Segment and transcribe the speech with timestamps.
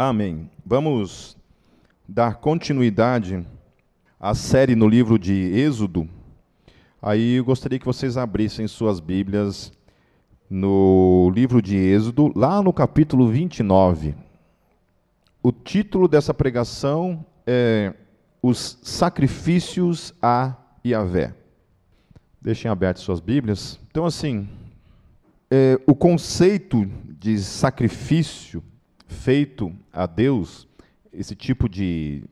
[0.00, 0.48] Amém.
[0.64, 1.36] Vamos
[2.08, 3.44] dar continuidade
[4.20, 6.08] à série no livro de Êxodo.
[7.02, 9.72] Aí eu gostaria que vocês abrissem suas Bíblias
[10.48, 14.14] no livro de Êxodo, lá no capítulo 29.
[15.42, 17.92] O título dessa pregação é
[18.40, 20.54] Os Sacrifícios a
[20.86, 21.34] Yahvé.
[22.40, 23.80] Deixem abertas suas Bíblias.
[23.90, 24.48] Então, assim,
[25.50, 26.88] é, o conceito
[27.18, 28.62] de sacrifício
[29.08, 30.68] feito a Deus,
[31.12, 32.22] esse tipo de,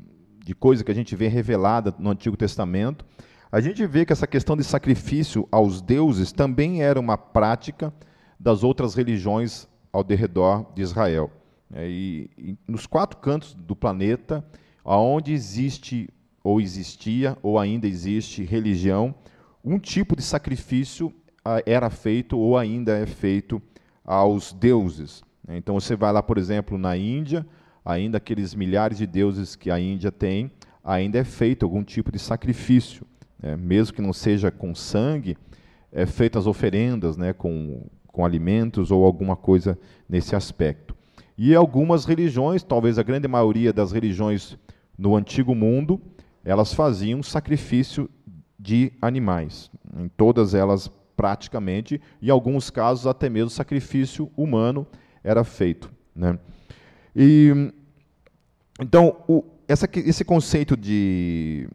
[0.45, 3.05] de coisa que a gente vê revelada no Antigo Testamento,
[3.51, 7.93] a gente vê que essa questão de sacrifício aos deuses também era uma prática
[8.39, 11.31] das outras religiões ao redor de Israel.
[11.73, 14.45] É, e, e nos quatro cantos do planeta,
[14.85, 16.09] aonde existe
[16.45, 19.15] ou existia ou ainda existe religião,
[19.65, 21.13] um tipo de sacrifício
[21.65, 23.61] era feito ou ainda é feito
[24.05, 25.25] aos deuses.
[25.49, 27.47] Então você vai lá, por exemplo, na Índia,
[27.85, 30.51] ainda aqueles milhares de deuses que a Índia tem,
[30.83, 33.07] ainda é feito algum tipo de sacrifício,
[33.41, 33.57] né?
[33.57, 35.37] mesmo que não seja com sangue,
[35.93, 40.95] é feito as oferendas, né, com, com alimentos ou alguma coisa nesse aspecto.
[41.39, 44.59] E algumas religiões, talvez a grande maioria das religiões
[44.99, 46.01] no antigo mundo,
[46.45, 48.09] elas faziam sacrifício
[48.59, 49.71] de animais.
[49.99, 54.87] Em todas elas praticamente, em alguns casos até mesmo sacrifício humano
[55.27, 55.91] era feito.
[56.15, 56.39] Né?
[57.15, 57.73] E,
[58.81, 61.69] então, o, essa, esse conceito de,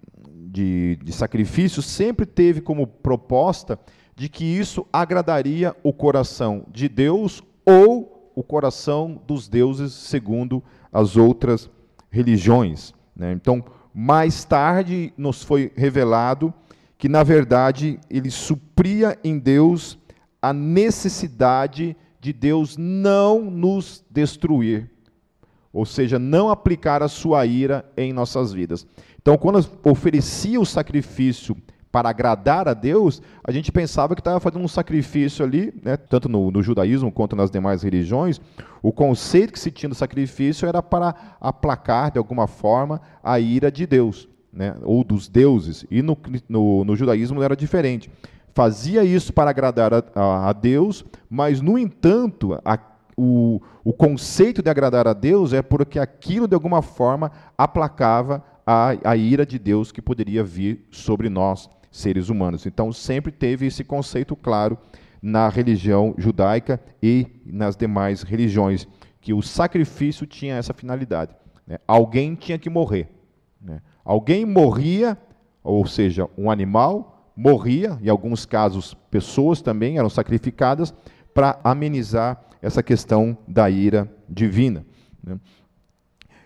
[0.50, 3.78] de, de sacrifício sempre teve como proposta
[4.16, 11.18] de que isso agradaria o coração de Deus ou o coração dos deuses, segundo as
[11.18, 11.70] outras
[12.10, 12.94] religiões.
[13.14, 13.34] Né?
[13.34, 16.54] Então, mais tarde nos foi revelado
[16.98, 19.98] que, na verdade, ele supria em Deus
[20.42, 24.92] a necessidade de Deus não nos destruir,
[25.74, 28.86] ou seja, não aplicar a sua ira em nossas vidas.
[29.20, 31.58] Então, quando oferecia o sacrifício
[31.92, 36.30] para agradar a Deus, a gente pensava que estava fazendo um sacrifício ali, né, tanto
[36.30, 38.40] no, no, judaísmo quanto nas demais religiões,
[38.84, 43.72] o conceito que se tinha do sacrifício era para aplacar, de alguma forma, a ira
[43.72, 46.18] de Deus né, ou dos deuses, e no,
[46.48, 48.10] no, no judaísmo era diferente.
[48.54, 52.78] Fazia isso para agradar a, a, a Deus, mas, no entanto, a,
[53.18, 58.96] o, o conceito de agradar a Deus é porque aquilo, de alguma forma, aplacava a,
[59.04, 62.66] a ira de Deus que poderia vir sobre nós, seres humanos.
[62.66, 64.78] Então, sempre teve esse conceito claro
[65.22, 68.88] na religião judaica e nas demais religiões,
[69.20, 71.36] que o sacrifício tinha essa finalidade.
[71.68, 71.78] Né?
[71.88, 73.08] Alguém tinha que morrer.
[73.62, 73.82] Né?
[74.04, 75.18] Alguém morria,
[75.64, 80.94] ou seja, um animal morria, em alguns casos pessoas também eram sacrificadas
[81.34, 84.86] para amenizar essa questão da ira divina.
[85.24, 85.40] Né?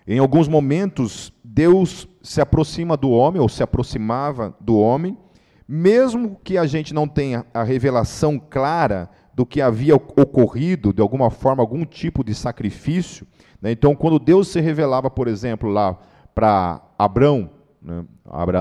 [0.08, 5.18] Em alguns momentos, Deus se aproxima do homem, ou se aproximava do homem,
[5.68, 11.30] mesmo que a gente não tenha a revelação clara do que havia ocorrido, de alguma
[11.30, 13.28] forma, algum tipo de sacrifício.
[13.62, 13.70] Né?
[13.72, 16.00] Então, quando Deus se revelava, por exemplo, lá
[16.34, 17.50] para Abraão,
[17.82, 18.06] né,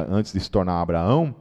[0.09, 1.33] antes de se tornar Abraão,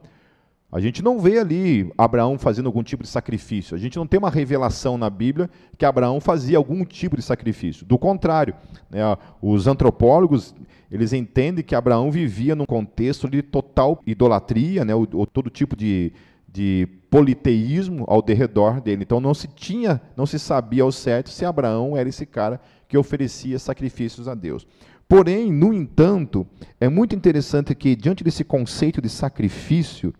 [0.74, 3.76] a gente não vê ali Abraão fazendo algum tipo de sacrifício.
[3.76, 5.48] A gente não tem uma revelação na Bíblia
[5.78, 7.86] que Abraão fazia algum tipo de sacrifício.
[7.86, 8.56] Do contrário,
[8.90, 8.98] né,
[9.40, 10.52] os antropólogos
[10.90, 15.76] eles entendem que Abraão vivia num contexto de total idolatria, né, ou, ou todo tipo
[15.76, 16.12] de,
[16.52, 19.04] de politeísmo ao derredor dele.
[19.04, 22.98] Então não se tinha, não se sabia ao certo se Abraão era esse cara que
[22.98, 24.66] oferecia sacrifícios a Deus.
[25.08, 26.44] Porém, no entanto,
[26.80, 30.12] é muito interessante que, diante desse conceito de sacrifício,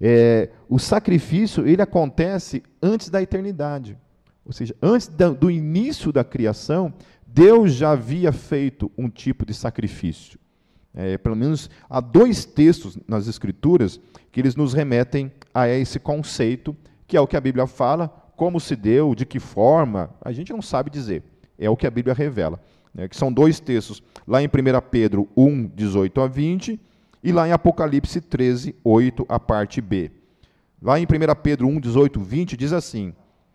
[0.00, 3.96] é, o sacrifício ele acontece antes da eternidade.
[4.44, 5.08] Ou seja, antes
[5.38, 6.92] do início da criação,
[7.26, 10.38] Deus já havia feito um tipo de sacrifício.
[10.94, 14.00] É, pelo menos há dois textos nas Escrituras
[14.32, 18.60] que eles nos remetem a esse conceito, que é o que a Bíblia fala, como
[18.60, 21.22] se deu, de que forma, a gente não sabe dizer.
[21.58, 22.60] É o que a Bíblia revela
[22.96, 24.50] né, que são dois textos, lá em 1
[24.90, 26.80] Pedro 1, 18 a 20,
[27.26, 30.12] e lá em Apocalipse 13, 8, a parte B.
[30.80, 31.06] Lá em 1
[31.42, 33.12] Pedro 1, 18, 20, diz assim: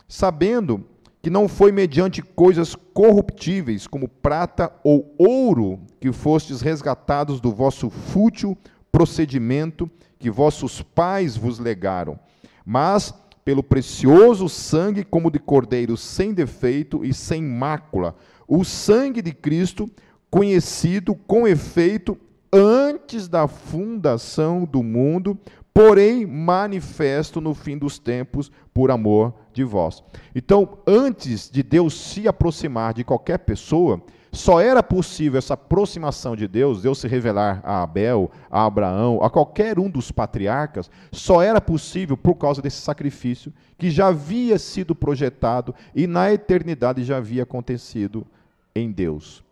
[0.10, 0.84] Sabendo
[1.22, 7.90] que não foi mediante coisas corruptíveis, como prata ou ouro, que fostes resgatados do vosso
[7.90, 8.58] fútil
[8.92, 9.90] procedimento
[10.20, 12.20] que vossos pais vos legaram,
[12.66, 13.14] mas
[13.46, 19.90] pelo precioso sangue como de cordeiro sem defeito e sem mácula, o sangue de Cristo,
[20.30, 22.18] conhecido com efeito
[22.52, 25.38] antes da fundação do mundo,
[25.74, 30.04] porém manifesto no fim dos tempos por amor de vós.
[30.36, 34.02] Então, antes de Deus se aproximar de qualquer pessoa,
[34.34, 39.30] Só era possível essa aproximação de Deus, Deus se revelar a Abel, a Abraão, a
[39.30, 44.96] qualquer um dos patriarcas, só era possível por causa desse sacrifício que já havia sido
[44.96, 48.26] projetado e na eternidade já havia acontecido
[48.74, 49.44] em Deus.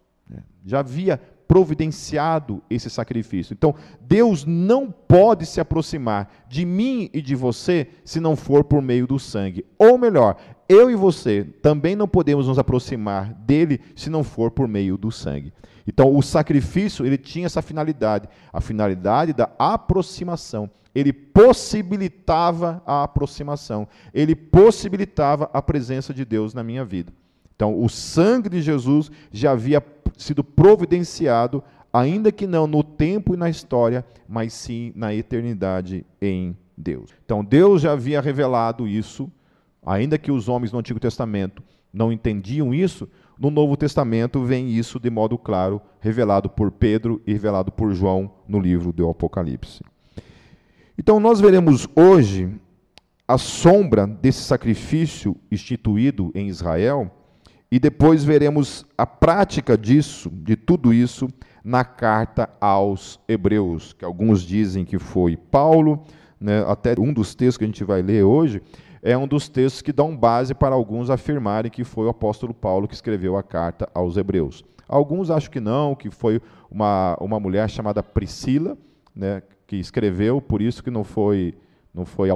[0.65, 1.19] Já havia
[1.49, 3.53] providenciado esse sacrifício.
[3.53, 8.83] Então, Deus não pode se aproximar de mim e de você se não for por
[8.83, 9.65] meio do sangue.
[9.75, 10.37] Ou melhor,
[10.69, 15.11] eu e você também não podemos nos aproximar dele se não for por meio do
[15.11, 15.51] sangue.
[15.87, 20.69] Então, o sacrifício, ele tinha essa finalidade, a finalidade da aproximação.
[20.93, 23.87] Ele possibilitava a aproximação.
[24.13, 27.11] Ele possibilitava a presença de Deus na minha vida.
[27.59, 29.81] Então, o sangue de Jesus já havia
[30.19, 36.55] sido providenciado, ainda que não no tempo e na história, mas sim na eternidade em
[36.77, 37.11] Deus.
[37.25, 39.31] Então, Deus já havia revelado isso,
[39.83, 44.99] ainda que os homens no Antigo Testamento não entendiam isso, no Novo Testamento vem isso
[44.99, 49.81] de modo claro, revelado por Pedro e revelado por João no livro do Apocalipse.
[50.97, 52.53] Então, nós veremos hoje
[53.25, 57.09] a sombra desse sacrifício instituído em Israel
[57.71, 61.27] e depois veremos a prática disso, de tudo isso,
[61.63, 66.03] na carta aos Hebreus, que alguns dizem que foi Paulo,
[66.39, 68.61] né, até um dos textos que a gente vai ler hoje,
[69.01, 72.87] é um dos textos que dão base para alguns afirmarem que foi o apóstolo Paulo
[72.87, 74.63] que escreveu a carta aos Hebreus.
[74.87, 76.41] Alguns acham que não, que foi
[76.71, 78.77] uma, uma mulher chamada Priscila,
[79.15, 81.53] né, que escreveu, por isso que não foi,
[81.93, 82.29] não foi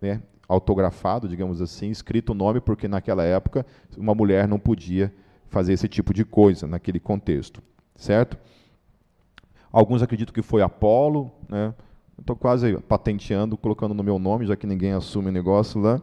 [0.00, 3.64] né, autografado, digamos assim, escrito o nome, porque naquela época
[3.96, 5.12] uma mulher não podia
[5.48, 7.62] fazer esse tipo de coisa naquele contexto,
[7.96, 8.36] certo?
[9.72, 11.74] Alguns acreditam que foi Apolo, né?
[12.18, 16.00] Estou quase patenteando, colocando no meu nome, já que ninguém assume o negócio lá,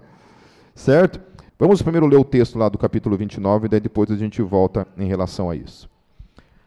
[0.76, 1.22] certo?
[1.58, 4.88] Vamos primeiro ler o texto lá do capítulo 29, e daí depois a gente volta
[4.98, 5.90] em relação a isso.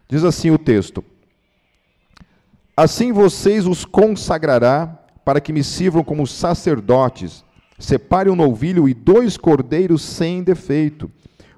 [0.08, 1.04] Diz assim o texto:
[2.76, 4.86] Assim vocês os consagrará
[5.24, 7.44] para que me sirvam como sacerdotes
[7.78, 11.10] Separe um novilho e dois cordeiros sem defeito,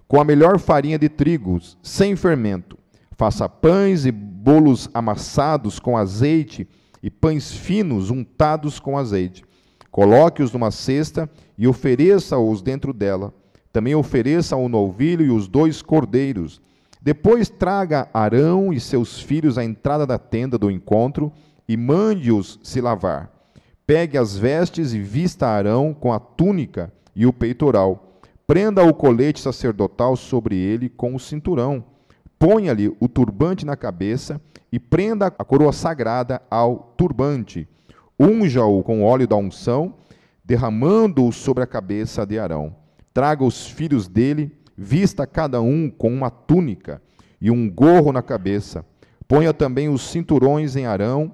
[0.08, 2.78] com a melhor farinha de trigo, sem fermento.
[3.12, 6.66] Faça pães e bolos amassados com azeite
[7.02, 9.44] e pães finos untados com azeite.
[9.90, 13.32] Coloque-os numa cesta e ofereça-os dentro dela.
[13.72, 16.60] Também ofereça o novilho e os dois cordeiros.
[17.00, 21.32] Depois traga Arão e seus filhos à entrada da tenda do encontro
[21.68, 23.35] e mande-os se lavar.
[23.86, 28.20] Pegue as vestes e vista Arão com a túnica e o peitoral.
[28.44, 31.84] Prenda o colete sacerdotal sobre ele com o cinturão.
[32.36, 34.40] Ponha-lhe o turbante na cabeça
[34.72, 37.68] e prenda a coroa sagrada ao turbante.
[38.18, 39.94] Unja-o com óleo da unção,
[40.44, 42.74] derramando-o sobre a cabeça de Arão.
[43.14, 47.00] Traga os filhos dele, vista cada um com uma túnica
[47.40, 48.84] e um gorro na cabeça.
[49.28, 51.32] Ponha também os cinturões em Arão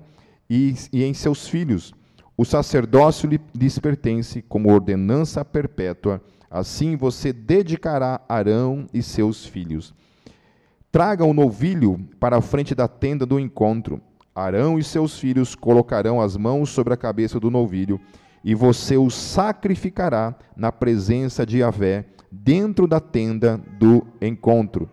[0.50, 1.94] e, e em seus filhos
[2.42, 9.94] o sacerdócio lhes pertence como ordenança perpétua, assim você dedicará Arão e seus filhos.
[10.90, 14.00] Traga o novilho para a frente da tenda do encontro.
[14.34, 18.00] Arão e seus filhos colocarão as mãos sobre a cabeça do novilho,
[18.42, 24.90] e você o sacrificará na presença de Yahvé, dentro da tenda do encontro.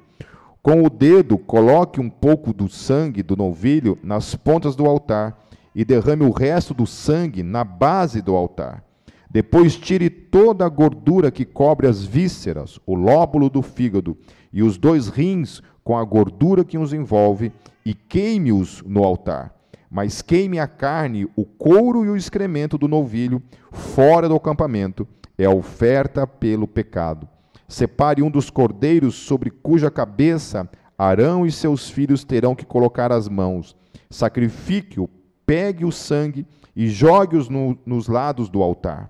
[0.61, 5.85] Com o dedo, coloque um pouco do sangue do novilho nas pontas do altar e
[5.85, 8.83] derrame o resto do sangue na base do altar.
[9.30, 14.18] Depois tire toda a gordura que cobre as vísceras, o lóbulo do fígado
[14.52, 17.52] e os dois rins com a gordura que os envolve
[17.85, 19.54] e queime-os no altar.
[19.90, 25.07] Mas queime a carne, o couro e o excremento do novilho fora do acampamento,
[25.38, 27.28] é a oferta pelo pecado.
[27.68, 30.68] Separe um dos cordeiros sobre cuja cabeça
[30.99, 33.73] Arão e seus filhos terão que colocar as mãos.
[34.09, 35.09] Sacrifique-o
[35.49, 39.09] pegue o sangue e jogue-os no, nos lados do altar.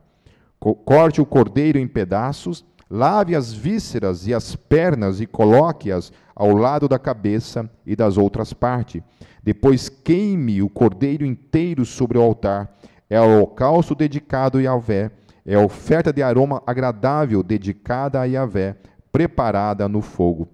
[0.58, 6.88] Corte o cordeiro em pedaços, lave as vísceras e as pernas e coloque-as ao lado
[6.88, 9.02] da cabeça e das outras partes.
[9.44, 12.74] Depois queime o cordeiro inteiro sobre o altar.
[13.10, 15.12] É o holocausto dedicado a Yahvé,
[15.46, 18.78] é a oferta de aroma agradável dedicada a Yahvé,
[19.12, 20.48] preparada no fogo.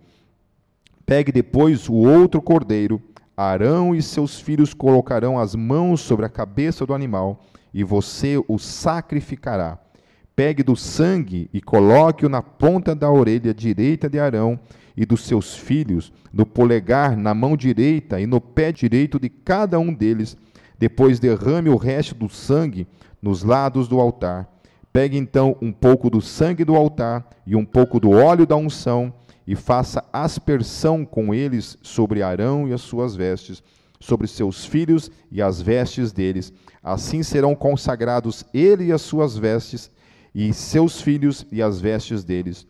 [1.06, 3.00] Pegue depois o outro cordeiro
[3.36, 7.42] Arão e seus filhos colocarão as mãos sobre a cabeça do animal,
[7.74, 9.78] e você o sacrificará.
[10.36, 14.60] Pegue do sangue e coloque-o na ponta da orelha direita de Arão
[14.96, 19.80] e dos seus filhos, no polegar, na mão direita e no pé direito de cada
[19.80, 20.38] um deles.
[20.78, 22.88] Depois derrame o resto do sangue
[23.22, 24.50] nos lados do altar.
[24.92, 29.14] Pegue então um pouco do sangue do altar e um pouco do óleo da unção
[29.48, 33.62] e faça aspersão com eles sobre Arão e as suas vestes,
[34.00, 36.52] sobre seus filhos e as vestes deles.
[36.84, 39.92] Assim serão consagrados ele e as suas vestes,
[40.34, 42.68] e seus filhos e as vestes deles.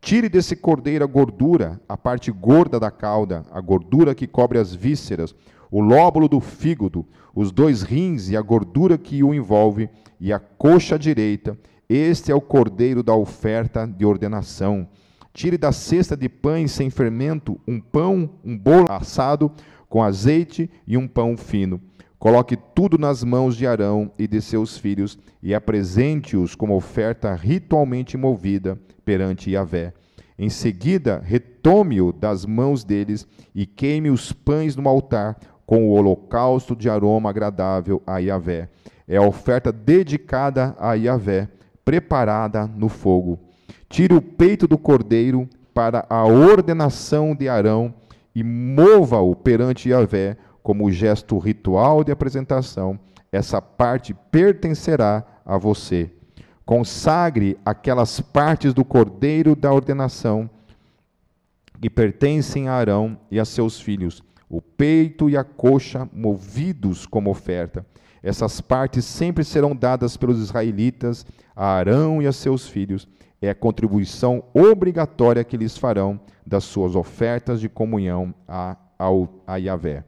[0.00, 4.74] Tire desse cordeiro a gordura, a parte gorda da cauda, a gordura que cobre as
[4.74, 5.34] vísceras,
[5.70, 7.04] o lóbulo do fígado,
[7.34, 9.88] os dois rins e a gordura que o envolve,
[10.20, 11.58] e a coxa direita.
[11.88, 14.88] Este é o cordeiro da oferta de ordenação.
[15.36, 19.52] Tire da cesta de pães sem fermento um pão, um bolo assado
[19.86, 21.78] com azeite e um pão fino.
[22.18, 28.16] Coloque tudo nas mãos de Arão e de seus filhos e apresente-os como oferta ritualmente
[28.16, 29.92] movida perante Yahvé.
[30.38, 36.74] Em seguida, retome-o das mãos deles e queime os pães no altar com o holocausto
[36.74, 38.70] de aroma agradável a Yahvé.
[39.06, 41.46] É a oferta dedicada a Yahvé,
[41.84, 43.45] preparada no fogo.
[43.88, 47.94] Tire o peito do cordeiro para a ordenação de Arão
[48.34, 52.98] e mova-o perante Yahvé como gesto ritual de apresentação.
[53.30, 56.10] Essa parte pertencerá a você.
[56.64, 60.50] Consagre aquelas partes do cordeiro da ordenação
[61.80, 67.30] que pertencem a Arão e a seus filhos, o peito e a coxa movidos como
[67.30, 67.86] oferta.
[68.22, 71.24] Essas partes sempre serão dadas pelos israelitas
[71.54, 73.06] a Arão e a seus filhos
[73.40, 78.76] é a contribuição obrigatória que lhes farão das suas ofertas de comunhão a,
[79.46, 80.04] a Yahvé.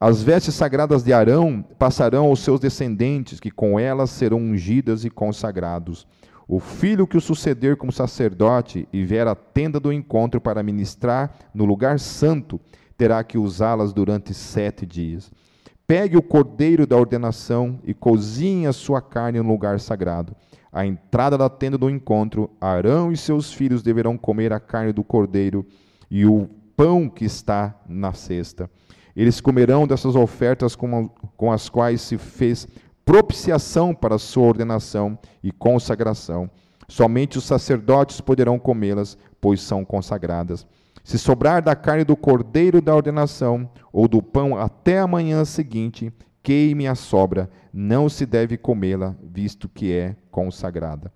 [0.00, 5.10] As vestes sagradas de Arão passarão aos seus descendentes, que com elas serão ungidas e
[5.10, 6.06] consagrados.
[6.48, 11.32] O filho que o suceder como sacerdote e vier à tenda do encontro para ministrar
[11.54, 12.60] no lugar santo,
[12.98, 15.30] terá que usá-las durante sete dias.
[15.86, 20.34] Pegue o cordeiro da ordenação e cozinhe a sua carne no lugar sagrado
[20.72, 25.04] à entrada da tenda do encontro, Arão e seus filhos deverão comer a carne do
[25.04, 25.66] cordeiro
[26.10, 28.70] e o pão que está na cesta.
[29.14, 32.66] Eles comerão dessas ofertas com, com as quais se fez
[33.04, 36.50] propiciação para sua ordenação e consagração.
[36.88, 40.66] Somente os sacerdotes poderão comê-las, pois são consagradas.
[41.04, 46.12] Se sobrar da carne do cordeiro da ordenação ou do pão até a manhã seguinte,
[46.42, 51.12] queime a sobra, não se deve comê-la, visto que é consagrada.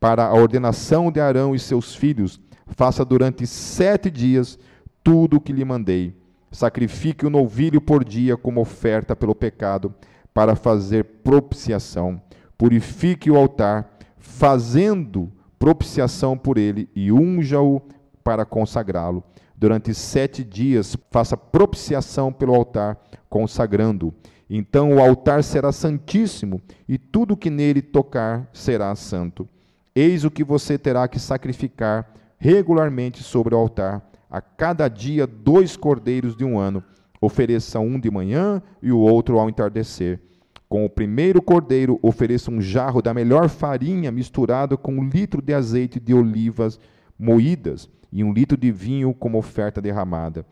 [0.00, 4.58] Para a ordenação de Arão e seus filhos, faça durante sete dias
[5.02, 6.16] tudo o que lhe mandei.
[6.50, 9.94] Sacrifique o um novilho por dia como oferta pelo pecado,
[10.32, 12.20] para fazer propiciação.
[12.58, 17.80] Purifique o altar, fazendo propiciação por ele, e unja-o
[18.22, 19.22] para consagrá-lo.
[19.56, 24.12] Durante sete dias, faça propiciação pelo altar, consagrando-o
[24.48, 29.48] então o altar será santíssimo, e tudo que nele tocar será santo.
[29.94, 34.10] Eis o que você terá que sacrificar regularmente sobre o altar.
[34.30, 36.82] A cada dia, dois cordeiros de um ano.
[37.20, 40.20] Ofereça um de manhã e o outro ao entardecer.
[40.68, 45.54] Com o primeiro cordeiro, ofereça um jarro da melhor farinha misturado com um litro de
[45.54, 46.80] azeite de olivas
[47.18, 50.44] moídas e um litro de vinho como oferta derramada.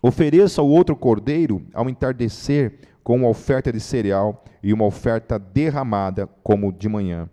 [0.00, 6.28] Ofereça o outro cordeiro ao entardecer com uma oferta de cereal e uma oferta derramada
[6.42, 7.28] como de manhã.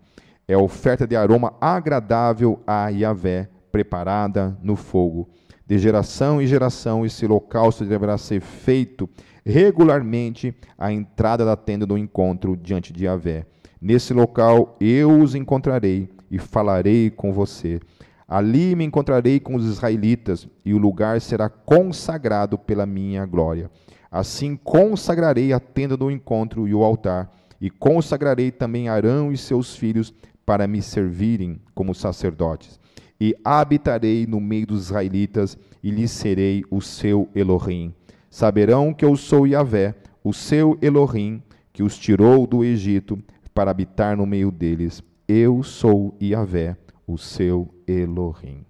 [0.47, 5.29] É oferta de aroma agradável a Yahvé, preparada no fogo.
[5.67, 9.09] De geração em geração, esse holocausto deverá ser feito
[9.45, 13.45] regularmente à entrada da tenda do encontro diante de Yahvé.
[13.81, 17.79] Nesse local eu os encontrarei e falarei com você.
[18.27, 23.69] Ali me encontrarei com os israelitas, e o lugar será consagrado pela minha glória.
[24.09, 29.75] Assim consagrarei a tenda do encontro e o altar, e consagrarei também Arão e seus
[29.75, 30.11] filhos
[30.43, 32.79] para me servirem como sacerdotes.
[33.21, 37.93] E habitarei no meio dos israelitas, e lhes serei o seu Elohim.
[38.29, 43.19] Saberão que eu sou Yahvé, o seu Elohim, que os tirou do Egito
[43.53, 45.03] para habitar no meio deles.
[45.27, 46.75] Eu sou Yahvé
[47.07, 48.65] o seu Elohim.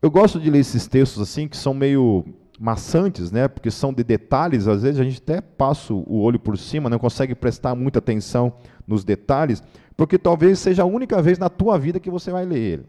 [0.00, 2.24] Eu gosto de ler esses textos assim, que são meio
[2.58, 3.48] maçantes, né?
[3.48, 6.98] Porque são de detalhes, às vezes a gente até passa o olho por cima, não
[6.98, 8.52] consegue prestar muita atenção
[8.86, 9.62] nos detalhes,
[9.96, 12.86] porque talvez seja a única vez na tua vida que você vai ler ele.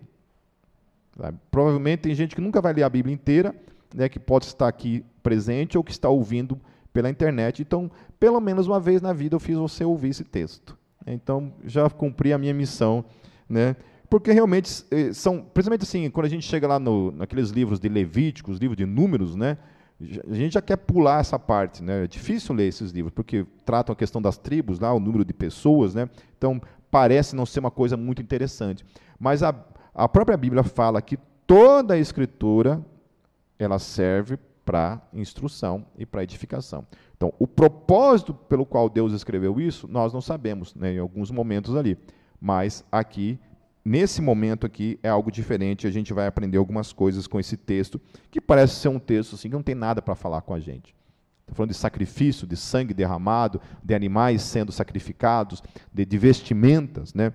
[1.51, 3.55] Provavelmente tem gente que nunca vai ler a Bíblia inteira,
[3.93, 6.59] né, que pode estar aqui presente ou que está ouvindo
[6.91, 7.61] pela internet.
[7.61, 10.77] Então, pelo menos uma vez na vida eu fiz você ouvir esse texto.
[11.05, 13.05] Então, já cumpri a minha missão,
[13.47, 13.75] né?
[14.13, 17.89] Porque realmente eh, são, principalmente assim, quando a gente chega lá no, naqueles livros de
[17.89, 19.57] Levíticos, livros de números, né,
[19.99, 22.03] a gente já quer pular essa parte, né?
[22.03, 25.33] É difícil ler esses livros, porque tratam a questão das tribos, lá, o número de
[25.33, 26.07] pessoas, né?
[26.37, 28.85] Então, parece não ser uma coisa muito interessante.
[29.19, 29.55] Mas a,
[29.95, 31.17] a própria Bíblia fala que
[31.47, 32.85] toda a escritura
[33.57, 36.85] ela serve para instrução e para edificação.
[37.17, 41.75] Então, o propósito pelo qual Deus escreveu isso, nós não sabemos, né, em alguns momentos
[41.75, 41.97] ali.
[42.39, 43.39] Mas aqui,
[43.83, 45.87] nesse momento aqui, é algo diferente.
[45.87, 47.99] A gente vai aprender algumas coisas com esse texto,
[48.31, 50.95] que parece ser um texto assim, que não tem nada para falar com a gente.
[51.41, 55.61] Está falando de sacrifício, de sangue derramado, de animais sendo sacrificados,
[55.93, 57.13] de, de vestimentas.
[57.13, 57.33] Né?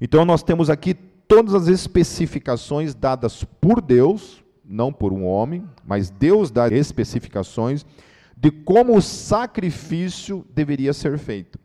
[0.00, 6.08] Então, nós temos aqui todas as especificações dadas por Deus, não por um homem, mas
[6.10, 7.84] Deus dá especificações
[8.36, 11.58] de como o sacrifício deveria ser feito.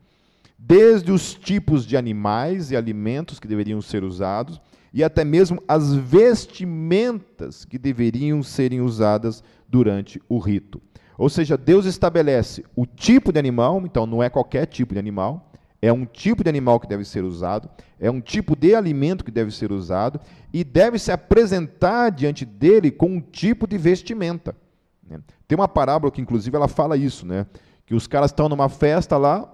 [0.66, 4.62] Desde os tipos de animais e alimentos que deveriam ser usados,
[4.94, 10.82] e até mesmo as vestimentas que deveriam serem usadas durante o rito.
[11.18, 15.52] Ou seja, Deus estabelece o tipo de animal, então não é qualquer tipo de animal,
[15.82, 19.32] é um tipo de animal que deve ser usado, é um tipo de alimento que
[19.32, 20.20] deve ser usado,
[20.54, 24.56] e deve se apresentar diante dele com um tipo de vestimenta.
[25.46, 27.46] Tem uma parábola que, inclusive, ela fala isso, né?
[27.86, 29.52] que os caras estão numa festa lá,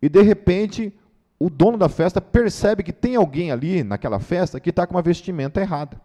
[0.00, 0.92] e de repente
[1.38, 5.02] o dono da festa percebe que tem alguém ali naquela festa que está com uma
[5.02, 6.00] vestimenta errada.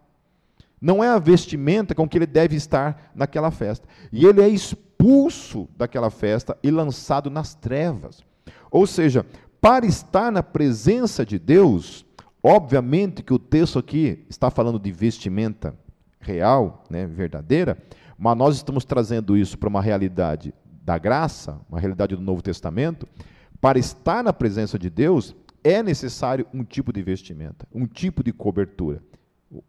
[0.80, 3.88] Não é a vestimenta com que ele deve estar naquela festa.
[4.12, 8.22] E ele é expulso daquela festa e lançado nas trevas.
[8.70, 9.24] Ou seja,
[9.60, 12.04] para estar na presença de Deus,
[12.42, 15.74] obviamente que o texto aqui está falando de vestimenta
[16.20, 17.78] real, né, verdadeira,
[18.18, 20.52] mas nós estamos trazendo isso para uma realidade
[20.84, 23.06] da graça, uma realidade do Novo Testamento.
[23.62, 28.32] Para estar na presença de Deus, é necessário um tipo de vestimenta, um tipo de
[28.32, 29.00] cobertura,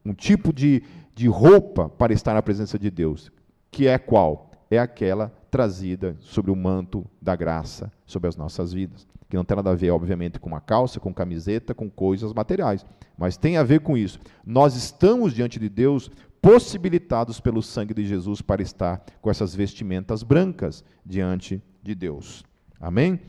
[0.03, 0.81] um tipo de,
[1.13, 3.31] de roupa para estar na presença de Deus,
[3.69, 4.50] que é qual?
[4.71, 9.05] É aquela trazida sobre o manto da graça sobre as nossas vidas.
[9.29, 12.83] Que não tem nada a ver, obviamente, com uma calça, com camiseta, com coisas materiais,
[13.15, 14.19] mas tem a ver com isso.
[14.43, 16.09] Nós estamos diante de Deus
[16.41, 22.44] possibilitados pelo sangue de Jesus para estar com essas vestimentas brancas diante de Deus.
[22.79, 23.20] Amém?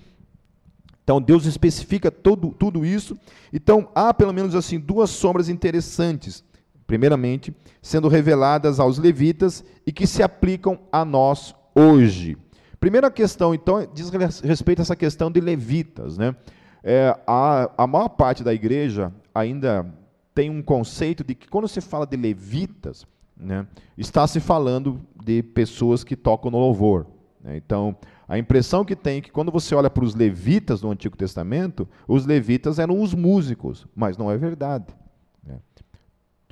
[1.05, 3.17] Então Deus especifica todo, tudo isso.
[3.53, 6.43] Então há pelo menos assim duas sombras interessantes
[6.87, 12.37] primeiramente, sendo reveladas aos levitas e que se aplicam a nós hoje.
[12.79, 14.11] Primeira questão, então, diz
[14.43, 16.19] respeito a essa questão de levitas.
[16.19, 16.37] Né?
[16.83, 19.87] É, a, a maior parte da igreja ainda
[20.35, 25.43] tem um conceito de que quando se fala de levitas, né, está se falando de
[25.43, 27.07] pessoas que tocam no louvor.
[27.43, 27.57] Né?
[27.57, 31.17] Então, a impressão que tem é que quando você olha para os levitas no Antigo
[31.17, 34.87] Testamento, os levitas eram os músicos, mas não é verdade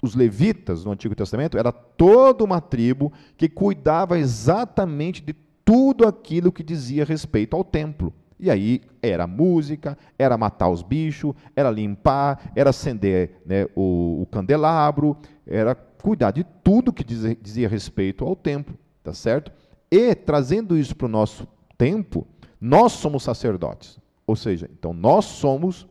[0.02, 5.32] os levitas no Antigo Testamento era toda uma tribo que cuidava exatamente de
[5.64, 8.12] tudo aquilo que dizia respeito ao templo.
[8.38, 14.26] E aí era música, era matar os bichos, era limpar, era acender né, o, o,
[14.26, 19.52] candelabro, era cuidar de tudo que dizia, dizia respeito ao templo, tá certo?
[19.88, 22.26] E trazendo isso para o nosso tempo,
[22.61, 23.98] nós somos sacerdotes.
[24.26, 25.87] Ou seja, então nós somos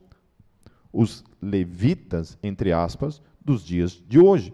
[0.91, 4.53] os levitas, entre aspas, dos dias de hoje.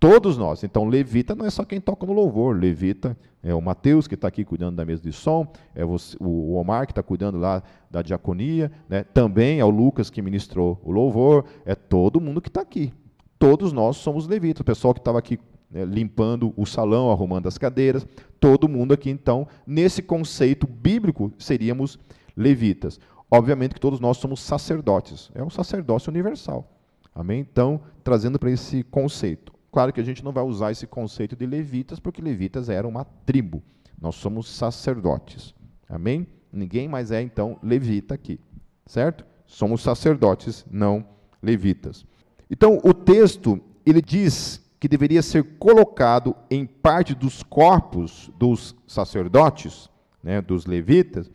[0.00, 0.62] Todos nós.
[0.62, 2.56] Então, levita não é só quem toca no louvor.
[2.56, 6.86] Levita é o Mateus, que está aqui cuidando da mesa de som, é o Omar,
[6.86, 9.02] que está cuidando lá da diaconia, né?
[9.02, 12.92] também é o Lucas, que ministrou o louvor, é todo mundo que está aqui.
[13.38, 14.60] Todos nós somos levitas.
[14.60, 15.38] O pessoal que estava aqui
[15.70, 18.06] né, limpando o salão, arrumando as cadeiras,
[18.40, 21.98] todo mundo aqui, então, nesse conceito bíblico, seríamos
[22.36, 23.00] levitas.
[23.30, 25.30] Obviamente que todos nós somos sacerdotes.
[25.34, 26.70] É um sacerdócio universal.
[27.14, 27.40] Amém?
[27.40, 29.52] Então, trazendo para esse conceito.
[29.70, 33.04] Claro que a gente não vai usar esse conceito de levitas, porque levitas eram uma
[33.04, 33.62] tribo.
[34.00, 35.54] Nós somos sacerdotes.
[35.88, 36.26] Amém?
[36.52, 38.40] Ninguém mais é, então, levita aqui.
[38.86, 39.26] Certo?
[39.46, 41.04] Somos sacerdotes, não
[41.42, 42.06] levitas.
[42.50, 49.90] Então, o texto, ele diz que deveria ser colocado em parte dos corpos dos sacerdotes,
[50.22, 51.30] né, dos levitas,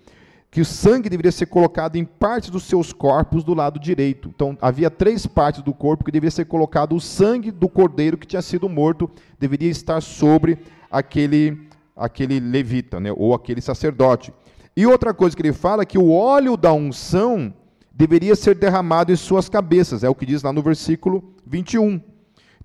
[0.50, 4.30] que o sangue deveria ser colocado em partes dos seus corpos do lado direito.
[4.34, 8.28] Então, havia três partes do corpo que deveria ser colocado o sangue do cordeiro que
[8.28, 10.60] tinha sido morto, deveria estar sobre
[10.92, 14.32] aquele, aquele levita, né, ou aquele sacerdote.
[14.78, 17.54] E outra coisa que ele fala é que o óleo da unção
[17.92, 22.13] deveria ser derramado em suas cabeças, é o que diz lá no versículo 21.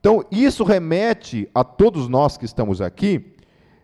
[0.00, 3.34] Então, isso remete a todos nós que estamos aqui.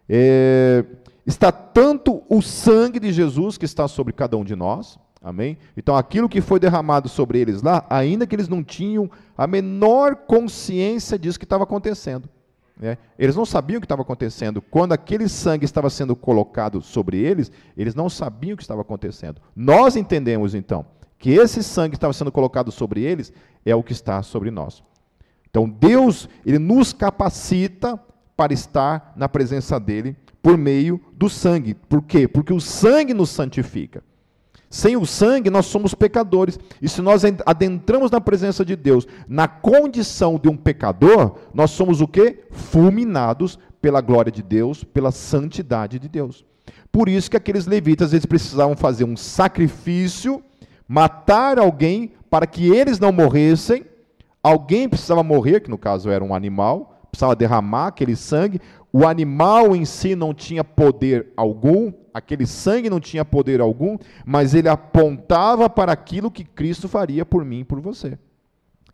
[0.08, 0.84] É,
[1.26, 5.58] está tanto o sangue de Jesus que está sobre cada um de nós, amém?
[5.76, 10.14] Então, aquilo que foi derramado sobre eles lá, ainda que eles não tinham a menor
[10.16, 12.28] consciência disso que estava acontecendo.
[12.76, 12.98] Né?
[13.18, 14.60] Eles não sabiam o que estava acontecendo.
[14.60, 19.40] Quando aquele sangue estava sendo colocado sobre eles, eles não sabiam o que estava acontecendo.
[19.54, 20.84] Nós entendemos, então,
[21.18, 23.32] que esse sangue que estava sendo colocado sobre eles
[23.64, 24.82] é o que está sobre nós.
[25.54, 27.96] Então Deus, ele nos capacita
[28.36, 31.74] para estar na presença dele por meio do sangue.
[31.74, 32.26] Por quê?
[32.26, 34.02] Porque o sangue nos santifica.
[34.68, 36.58] Sem o sangue, nós somos pecadores.
[36.82, 42.00] E se nós adentramos na presença de Deus na condição de um pecador, nós somos
[42.00, 42.40] o quê?
[42.50, 46.44] Fulminados pela glória de Deus, pela santidade de Deus.
[46.90, 50.42] Por isso que aqueles levitas eles precisavam fazer um sacrifício,
[50.88, 53.93] matar alguém para que eles não morressem.
[54.44, 58.60] Alguém precisava morrer, que no caso era um animal, precisava derramar aquele sangue.
[58.92, 64.52] O animal em si não tinha poder algum, aquele sangue não tinha poder algum, mas
[64.52, 68.18] ele apontava para aquilo que Cristo faria por mim e por você.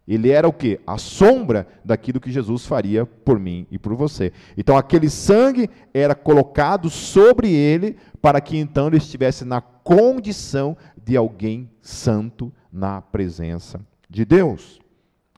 [0.07, 0.79] Ele era o que?
[0.87, 4.33] A sombra daquilo que Jesus faria por mim e por você.
[4.57, 11.17] Então aquele sangue era colocado sobre ele para que então ele estivesse na condição de
[11.17, 14.81] alguém santo na presença de Deus.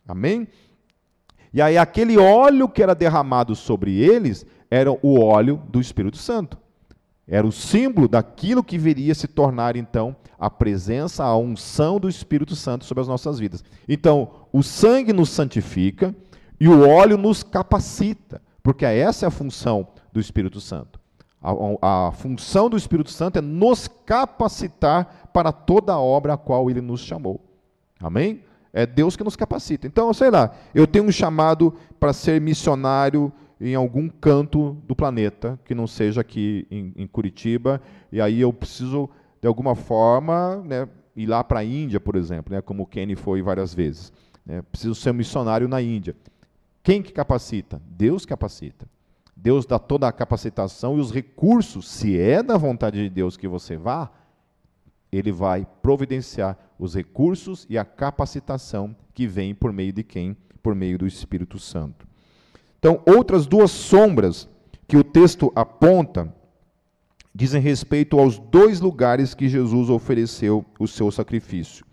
[0.07, 0.49] Amém?
[1.53, 6.57] E aí aquele óleo que era derramado sobre eles era o óleo do Espírito Santo.
[7.27, 12.57] Era o símbolo daquilo que viria se tornar então a presença, a unção do Espírito
[12.57, 13.63] Santo sobre as nossas vidas.
[13.89, 16.15] Então, o sangue nos santifica
[16.59, 21.01] e o óleo nos capacita, porque essa é a função do Espírito Santo.
[21.41, 26.71] A, a, função do Espírito Santo é nos capacitar para toda a obra a qual
[26.71, 27.41] ele nos chamou.
[28.01, 28.43] Amém?
[28.73, 29.87] É Deus que nos capacita.
[29.87, 35.59] Então, sei lá, eu tenho um chamado para ser missionário em algum canto do planeta,
[35.65, 37.81] que não seja aqui em, em Curitiba,
[38.11, 39.09] e aí eu preciso,
[39.41, 43.15] de alguma forma, né, ir lá para a Índia, por exemplo, né, como o Kenny
[43.15, 44.13] foi várias vezes.
[44.45, 46.17] Né, preciso ser um missionário na Índia.
[46.83, 47.81] Quem que capacita?
[47.87, 48.89] Deus capacita.
[49.37, 53.47] Deus dá toda a capacitação e os recursos, se é da vontade de Deus que
[53.47, 54.11] você vá,
[55.11, 60.37] ele vai providenciar os recursos e a capacitação que vem por meio de quem?
[60.61, 62.09] Por meio do Espírito Santo.
[62.77, 64.49] Então, outras duas sombras
[64.89, 66.35] que o texto aponta
[67.33, 71.87] dizem respeito aos dois lugares que Jesus ofereceu o seu sacrifício.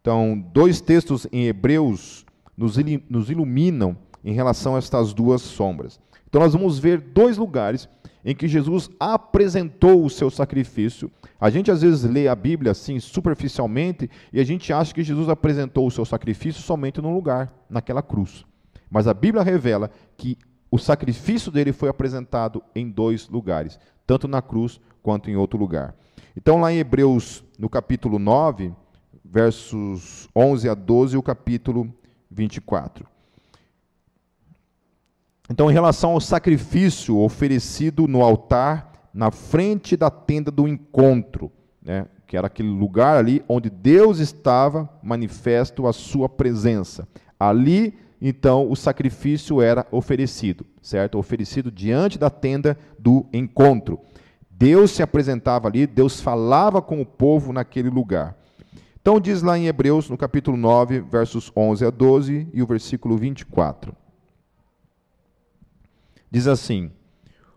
[0.00, 2.24] Então, dois textos em Hebreus
[2.56, 6.00] nos iluminam em relação a estas duas sombras.
[6.26, 7.86] Então, nós vamos ver dois lugares
[8.24, 11.10] em que Jesus apresentou o seu sacrifício.
[11.40, 15.28] A gente às vezes lê a Bíblia assim superficialmente e a gente acha que Jesus
[15.28, 18.44] apresentou o seu sacrifício somente num lugar, naquela cruz.
[18.90, 20.36] Mas a Bíblia revela que
[20.70, 25.94] o sacrifício dele foi apresentado em dois lugares, tanto na cruz quanto em outro lugar.
[26.36, 28.72] Então, lá em Hebreus, no capítulo 9,
[29.24, 31.92] versos 11 a 12, e o capítulo
[32.30, 33.11] 24.
[35.50, 41.52] Então, em relação ao sacrifício oferecido no altar, na frente da tenda do encontro,
[41.82, 47.06] né, que era aquele lugar ali onde Deus estava manifesto a sua presença.
[47.38, 51.18] Ali então o sacrifício era oferecido, certo?
[51.18, 53.98] Oferecido diante da tenda do encontro.
[54.48, 58.36] Deus se apresentava ali, Deus falava com o povo naquele lugar.
[59.00, 63.16] Então diz lá em Hebreus, no capítulo 9, versos 11 a 12 e o versículo
[63.16, 63.92] 24.
[66.32, 66.90] Diz assim: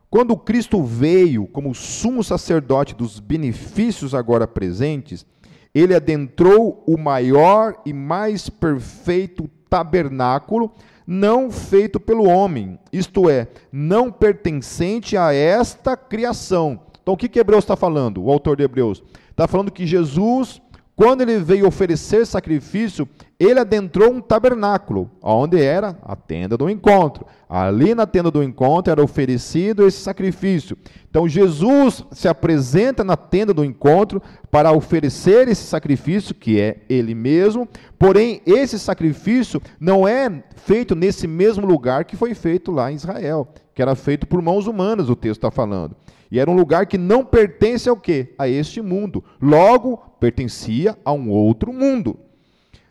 [0.09, 5.25] Quando Cristo veio como sumo sacerdote dos benefícios agora presentes,
[5.73, 10.73] ele adentrou o maior e mais perfeito tabernáculo
[11.07, 16.81] não feito pelo homem, isto é, não pertencente a esta criação.
[17.01, 18.23] Então, o que, que Hebreus está falando?
[18.23, 20.59] O autor de Hebreus está falando que Jesus
[20.95, 27.25] quando ele veio oferecer sacrifício, ele adentrou um tabernáculo, onde era a tenda do encontro.
[27.49, 30.77] Ali na tenda do encontro era oferecido esse sacrifício.
[31.10, 37.13] Então Jesus se apresenta na tenda do encontro para oferecer esse sacrifício, que é ele
[37.13, 37.67] mesmo,
[37.99, 43.49] porém esse sacrifício não é feito nesse mesmo lugar que foi feito lá em Israel,
[43.73, 45.93] que era feito por mãos humanas, o texto está falando.
[46.31, 48.33] E era um lugar que não pertence ao quê?
[48.38, 49.23] A este mundo.
[49.41, 52.19] Logo, pertencia a um outro mundo.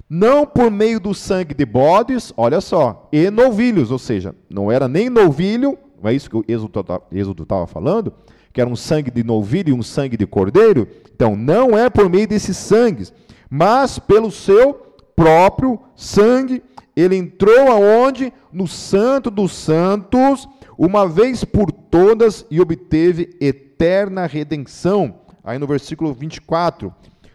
[0.08, 4.86] Não por meio do sangue de bodes, olha só, e novilhos, ou seja, não era
[4.86, 8.12] nem novilho, não é isso que o Êxodo estava falando?
[8.52, 10.86] Que era um sangue de novilho e um sangue de cordeiro?
[11.12, 13.12] Então, não é por meio desses sangues,
[13.48, 14.74] mas pelo seu
[15.16, 16.62] próprio sangue,
[16.94, 18.32] ele entrou aonde?
[18.52, 25.16] No Santo dos Santos, uma vez por todas e obteve eterna redenção.
[25.42, 26.92] Aí no versículo 24: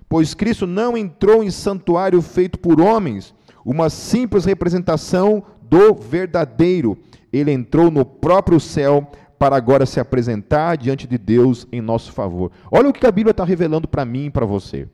[0.08, 6.98] Pois Cristo não entrou em santuário feito por homens, uma simples representação do verdadeiro.
[7.32, 12.52] Ele entrou no próprio céu para agora se apresentar diante de Deus em nosso favor.
[12.70, 14.88] Olha o que a Bíblia está revelando para mim e para você.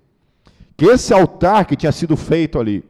[0.77, 2.83] Que esse altar que tinha sido feito ali,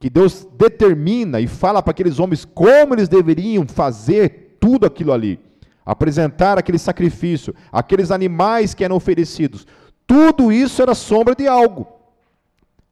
[0.00, 5.40] que Deus determina e fala para aqueles homens como eles deveriam fazer tudo aquilo ali,
[5.84, 9.66] apresentar aquele sacrifício, aqueles animais que eram oferecidos,
[10.06, 11.88] tudo isso era sombra de algo.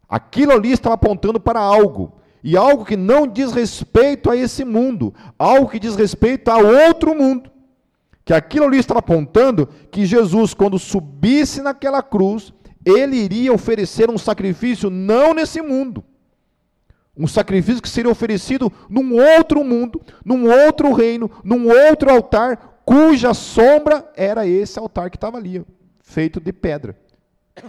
[0.09, 2.15] Aquilo ali estava apontando para algo.
[2.43, 7.15] E algo que não diz respeito a esse mundo, algo que diz respeito a outro
[7.15, 7.49] mundo.
[8.25, 12.53] Que aquilo ali estava apontando que Jesus, quando subisse naquela cruz,
[12.85, 16.03] ele iria oferecer um sacrifício não nesse mundo.
[17.21, 23.35] Um sacrifício que seria oferecido num outro mundo, num outro reino, num outro altar, cuja
[23.35, 25.63] sombra era esse altar que estava ali,
[26.01, 26.97] feito de pedra,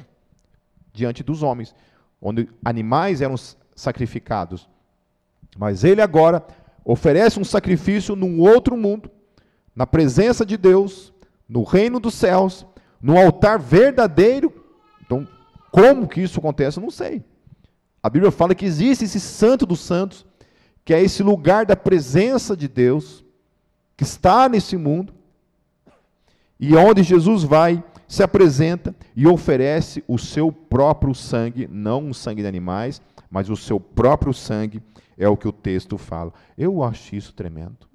[0.93, 1.75] diante dos homens,
[2.21, 3.35] onde animais eram
[3.75, 4.69] sacrificados.
[5.57, 6.45] Mas ele agora
[6.85, 9.11] oferece um sacrifício num outro mundo,
[9.75, 11.13] na presença de Deus,
[11.47, 12.65] no reino dos céus,
[13.01, 14.53] no altar verdadeiro.
[15.01, 15.27] Então,
[15.69, 16.77] como que isso acontece?
[16.77, 17.21] Eu não sei.
[18.01, 20.25] A Bíblia fala que existe esse Santo dos Santos,
[20.83, 23.23] que é esse lugar da presença de Deus,
[23.95, 25.13] que está nesse mundo,
[26.59, 32.41] e onde Jesus vai, se apresenta e oferece o seu próprio sangue, não um sangue
[32.41, 34.81] de animais, mas o seu próprio sangue,
[35.17, 36.33] é o que o texto fala.
[36.57, 37.87] Eu acho isso tremendo.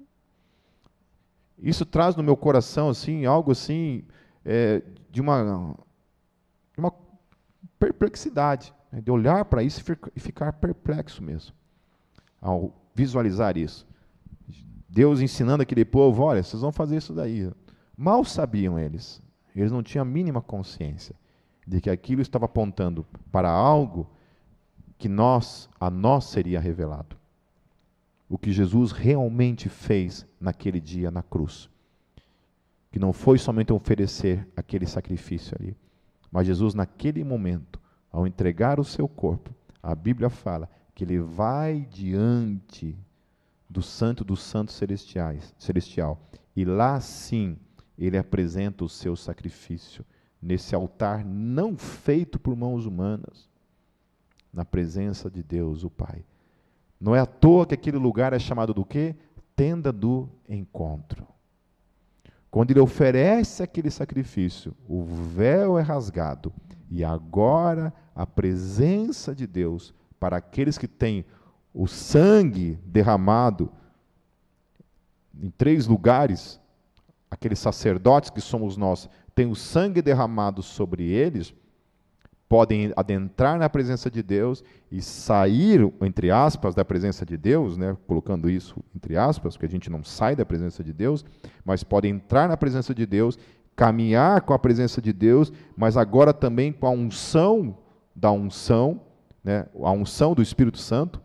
[1.59, 4.03] Isso traz no meu coração assim algo assim
[4.45, 5.75] é, de uma,
[6.77, 6.93] uma
[7.77, 9.83] perplexidade, né, de olhar para isso
[10.15, 11.53] e ficar perplexo mesmo,
[12.41, 13.87] ao visualizar isso.
[14.89, 17.51] Deus ensinando aquele povo, olha, vocês vão fazer isso daí.
[17.95, 19.21] Mal sabiam eles,
[19.55, 21.15] eles não tinham a mínima consciência
[21.65, 24.09] de que aquilo estava apontando para algo
[24.97, 27.17] que nós, a nós seria revelado.
[28.29, 31.69] O que Jesus realmente fez naquele dia na cruz.
[32.91, 35.75] Que não foi somente oferecer aquele sacrifício ali,
[36.31, 37.79] mas Jesus, naquele momento,
[38.17, 42.97] ao entregar o seu corpo, a Bíblia fala que ele vai diante
[43.69, 46.19] do Santo dos Santos Celestiais, Celestial,
[46.55, 47.55] e lá sim
[47.95, 50.03] ele apresenta o seu sacrifício,
[50.41, 53.47] nesse altar não feito por mãos humanas,
[54.51, 56.25] na presença de Deus, o Pai.
[56.99, 59.15] Não é à toa que aquele lugar é chamado do quê?
[59.55, 61.27] Tenda do encontro.
[62.49, 66.51] Quando ele oferece aquele sacrifício, o véu é rasgado
[66.89, 71.25] e agora a presença de Deus para aqueles que têm
[71.73, 73.71] o sangue derramado
[75.39, 76.59] em três lugares,
[77.29, 81.53] aqueles sacerdotes que somos nós, têm o sangue derramado sobre eles,
[82.49, 87.95] podem adentrar na presença de Deus e sair, entre aspas, da presença de Deus, né,
[88.07, 91.25] colocando isso entre aspas, porque a gente não sai da presença de Deus,
[91.65, 93.37] mas podem entrar na presença de Deus,
[93.77, 97.77] caminhar com a presença de Deus, mas agora também com a unção
[98.13, 98.99] da unção,
[99.43, 101.21] né, a unção do Espírito Santo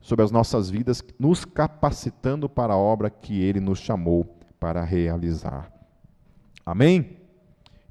[0.00, 5.72] sobre as nossas vidas, nos capacitando para a obra que ele nos chamou para realizar.
[6.66, 7.16] Amém?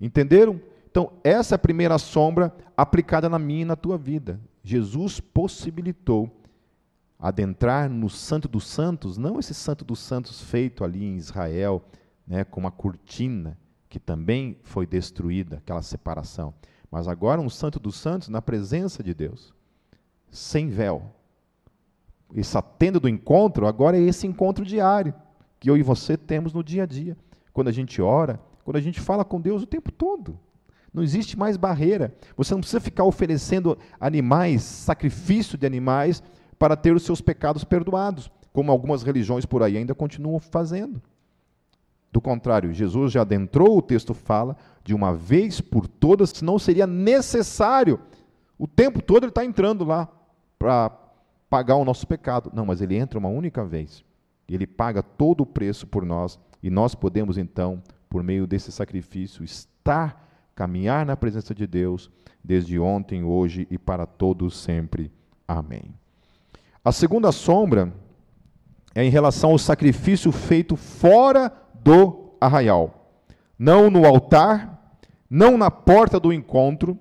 [0.01, 0.59] Entenderam?
[0.91, 4.37] Então, essa é a primeira sombra aplicada na minha e na tua vida.
[4.61, 6.29] Jesus possibilitou
[7.17, 11.81] adentrar no Santo dos Santos, não esse Santo dos Santos feito ali em Israel,
[12.27, 13.57] né, com uma cortina
[13.93, 16.51] que também foi destruída, aquela separação,
[16.89, 19.53] mas agora um Santo dos Santos na presença de Deus,
[20.31, 21.13] sem véu.
[22.35, 25.13] Essa tenda do encontro agora é esse encontro diário
[25.59, 27.15] que eu e você temos no dia a dia,
[27.53, 30.39] quando a gente ora, quando a gente fala com Deus o tempo todo.
[30.91, 32.15] Não existe mais barreira.
[32.35, 36.23] Você não precisa ficar oferecendo animais, sacrifício de animais,
[36.57, 40.99] para ter os seus pecados perdoados, como algumas religiões por aí ainda continuam fazendo.
[42.13, 46.85] Do contrário, Jesus já adentrou, o texto fala, de uma vez por todas, senão seria
[46.85, 47.99] necessário.
[48.55, 50.07] O tempo todo ele está entrando lá
[50.59, 50.95] para
[51.49, 52.51] pagar o nosso pecado.
[52.53, 54.05] Não, mas ele entra uma única vez.
[54.47, 59.43] Ele paga todo o preço por nós, e nós podemos então, por meio desse sacrifício,
[59.43, 60.23] estar
[60.53, 62.11] caminhar na presença de Deus
[62.43, 65.11] desde ontem, hoje e para todos sempre.
[65.47, 65.95] Amém.
[66.85, 67.91] A segunda sombra
[68.93, 71.51] é em relação ao sacrifício feito fora
[71.83, 73.11] do arraial,
[73.57, 74.97] não no altar,
[75.29, 76.97] não na porta do encontro.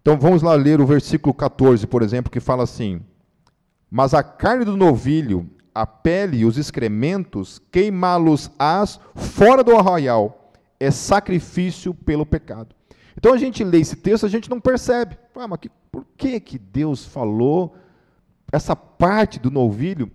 [0.00, 3.00] Então vamos lá ler o versículo 14, por exemplo, que fala assim:
[3.90, 10.90] Mas a carne do novilho, a pele e os excrementos, queimá-los-ás fora do arraial é
[10.90, 12.74] sacrifício pelo pecado.
[13.16, 15.18] Então a gente lê esse texto, a gente não percebe.
[15.36, 17.76] Ah, mas que, por que, que Deus falou
[18.50, 20.10] essa parte do novilho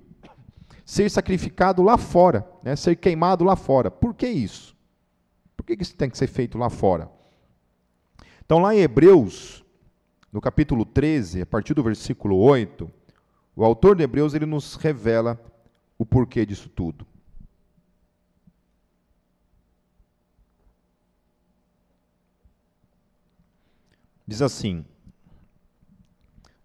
[0.85, 3.89] ser sacrificado lá fora, né, ser queimado lá fora?
[3.89, 4.77] Por que isso?
[5.57, 7.09] Por que isso tem que ser feito lá fora?
[8.45, 9.65] Então, lá em Hebreus,
[10.31, 12.89] no capítulo 13, a partir do versículo 8,
[13.55, 15.43] o autor de Hebreus ele nos revela
[15.97, 17.07] o porquê disso tudo.
[24.27, 24.85] Diz assim: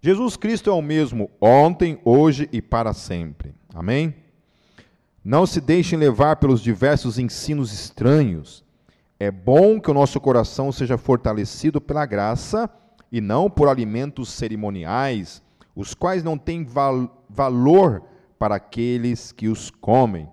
[0.02, 3.54] Jesus Cristo é o mesmo ontem, hoje e para sempre.
[3.74, 4.14] Amém?
[5.24, 8.64] Não se deixem levar pelos diversos ensinos estranhos.
[9.18, 12.70] É bom que o nosso coração seja fortalecido pela graça
[13.12, 15.42] e não por alimentos cerimoniais,
[15.76, 18.02] os quais não têm val valor
[18.38, 20.28] para aqueles que os comem.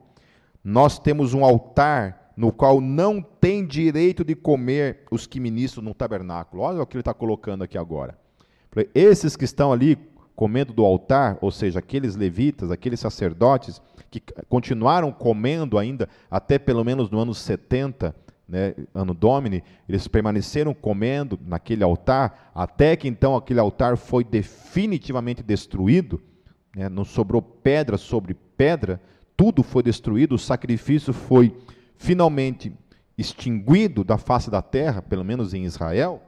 [0.64, 5.94] Nós temos um altar no qual não tem direito de comer os que ministram no
[5.94, 6.64] tabernáculo.
[6.64, 8.18] Olha o que ele está colocando aqui agora.
[8.94, 9.98] Esses que estão ali
[10.38, 16.86] comendo do altar, ou seja, aqueles levitas, aqueles sacerdotes, que continuaram comendo ainda até pelo
[16.86, 18.16] menos no ano 70,
[18.48, 25.42] né, ano Domini, eles permaneceram comendo naquele altar, até que então aquele altar foi definitivamente
[25.42, 26.22] destruído,
[26.76, 29.02] né, não sobrou pedra sobre pedra,
[29.36, 31.52] tudo foi destruído, o sacrifício foi
[31.96, 32.72] finalmente
[33.18, 36.22] extinguido da face da terra, pelo menos em Israel,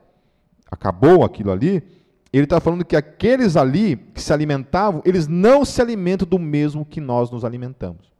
[0.68, 1.99] acabou aquilo ali.
[2.32, 6.84] Ele está falando que aqueles ali que se alimentavam, eles não se alimentam do mesmo
[6.84, 8.12] que nós nos alimentamos.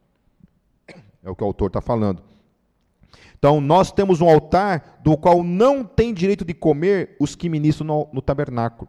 [1.23, 2.23] É o que o autor está falando.
[3.38, 7.87] Então, nós temos um altar do qual não tem direito de comer os que ministram
[7.87, 8.88] no, no tabernáculo.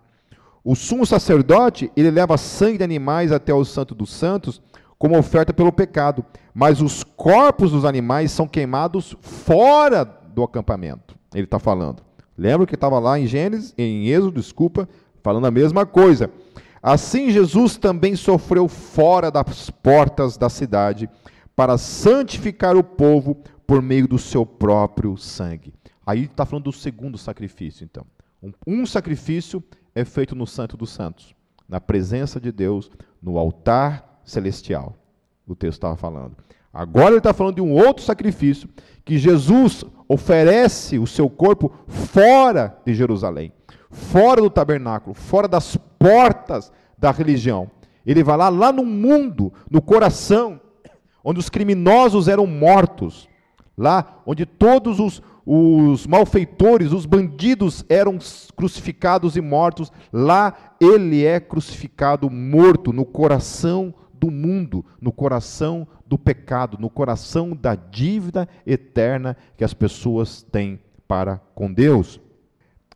[0.64, 4.62] O sumo sacerdote, ele leva sangue de animais até o santo dos santos,
[4.98, 11.16] como oferta pelo pecado, mas os corpos dos animais são queimados fora do acampamento.
[11.34, 12.04] Ele está falando.
[12.38, 14.88] Lembra que estava lá em Gênesis, em Êxodo, desculpa,
[15.24, 16.30] falando a mesma coisa.
[16.82, 21.10] Assim Jesus também sofreu fora das portas da cidade
[21.56, 25.74] para santificar o povo por meio do seu próprio sangue.
[26.06, 28.06] Aí está falando do segundo sacrifício, então.
[28.42, 31.36] Um, um, sacrifício é feito no Santo dos Santos,
[31.70, 32.90] na presença de Deus,
[33.22, 34.98] no altar celestial.
[35.48, 36.36] O texto estava falando.
[36.74, 38.68] Agora ele está falando de um outro sacrifício
[39.06, 43.54] que Jesus oferece o seu corpo fora de Jerusalém
[43.92, 47.70] fora do tabernáculo, fora das portas da religião.
[48.06, 50.60] Ele vai lá, lá no mundo, no coração,
[51.24, 53.30] onde os criminosos eram mortos,
[53.78, 58.18] lá onde todos os, os malfeitores, os bandidos eram
[58.56, 66.18] crucificados e mortos, lá ele é crucificado, morto, no coração do mundo, no coração do
[66.18, 72.20] pecado, no coração da dívida eterna que as pessoas têm para com Deus.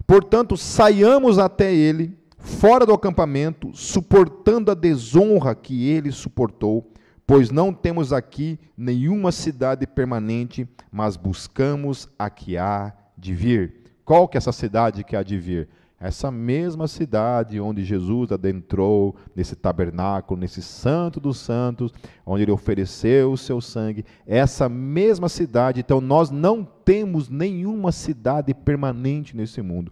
[0.08, 6.92] Portanto, saiamos até ele, fora do acampamento, suportando a desonra que ele suportou,
[7.26, 13.74] pois não temos aqui nenhuma cidade permanente, mas buscamos a que há de vir.
[14.04, 15.68] Qual que é essa cidade que há de vir?
[16.00, 21.94] Essa mesma cidade onde Jesus adentrou nesse tabernáculo, nesse santo dos santos,
[22.26, 28.54] onde ele ofereceu o seu sangue, essa mesma cidade, então nós não temos nenhuma cidade
[28.54, 29.92] permanente nesse mundo.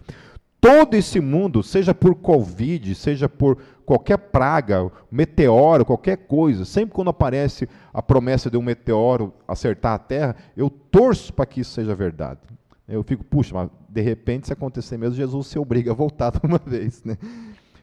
[0.60, 7.10] Todo esse mundo, seja por Covid, seja por qualquer praga, meteoro, qualquer coisa, sempre quando
[7.10, 11.94] aparece a promessa de um meteoro acertar a Terra, eu torço para que isso seja
[11.94, 12.40] verdade.
[12.94, 16.40] Eu fico, puxa, mas de repente, se acontecer mesmo, Jesus se obriga a voltar de
[16.44, 17.04] uma vez.
[17.04, 17.18] Né?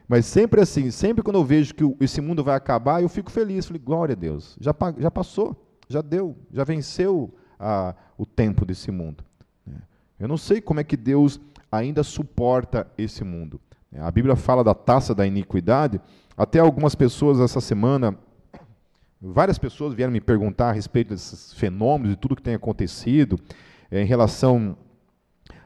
[0.07, 3.65] Mas sempre assim, sempre quando eu vejo que esse mundo vai acabar, eu fico feliz.
[3.65, 5.55] Falei, glória a Deus, já, já passou,
[5.87, 9.23] já deu, já venceu a, o tempo desse mundo.
[9.65, 9.77] Né?
[10.19, 11.39] Eu não sei como é que Deus
[11.71, 13.59] ainda suporta esse mundo.
[13.99, 15.99] A Bíblia fala da taça da iniquidade.
[16.35, 18.17] Até algumas pessoas essa semana,
[19.21, 23.37] várias pessoas vieram me perguntar a respeito desses fenômenos e tudo que tem acontecido
[23.89, 24.77] eh, em relação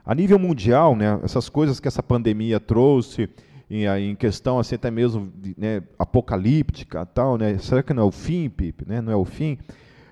[0.06, 3.30] a nível mundial, né, essas coisas que essa pandemia trouxe,
[3.70, 8.12] em, em questão assim até mesmo né, apocalíptica, tal, né, será que não é o
[8.12, 8.88] fim, Pipe?
[8.88, 9.58] Né, não é o fim?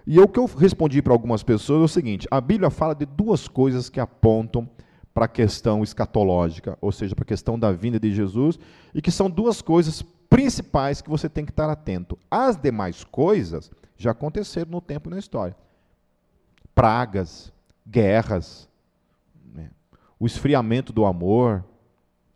[0.05, 3.05] E o que eu respondi para algumas pessoas é o seguinte: a Bíblia fala de
[3.05, 4.69] duas coisas que apontam
[5.13, 8.59] para a questão escatológica, ou seja, para a questão da vinda de Jesus,
[8.93, 12.17] e que são duas coisas principais que você tem que estar atento.
[12.29, 15.55] As demais coisas já aconteceram no tempo e na história.
[16.73, 17.53] Pragas,
[17.87, 18.67] guerras,
[20.23, 21.65] o esfriamento do amor,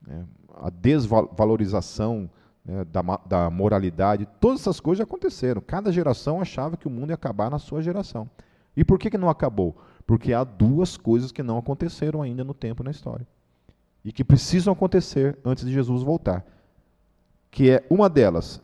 [0.06, 0.26] né,
[0.58, 2.30] a desvalorização
[2.66, 5.62] né, da, da moralidade, todas essas coisas aconteceram.
[5.66, 8.30] Cada geração achava que o mundo ia acabar na sua geração.
[8.76, 9.74] E por que, que não acabou?
[10.06, 13.26] Porque há duas coisas que não aconteceram ainda no tempo na história.
[14.04, 16.46] E que precisam acontecer antes de Jesus voltar.
[17.50, 18.62] Que é uma delas.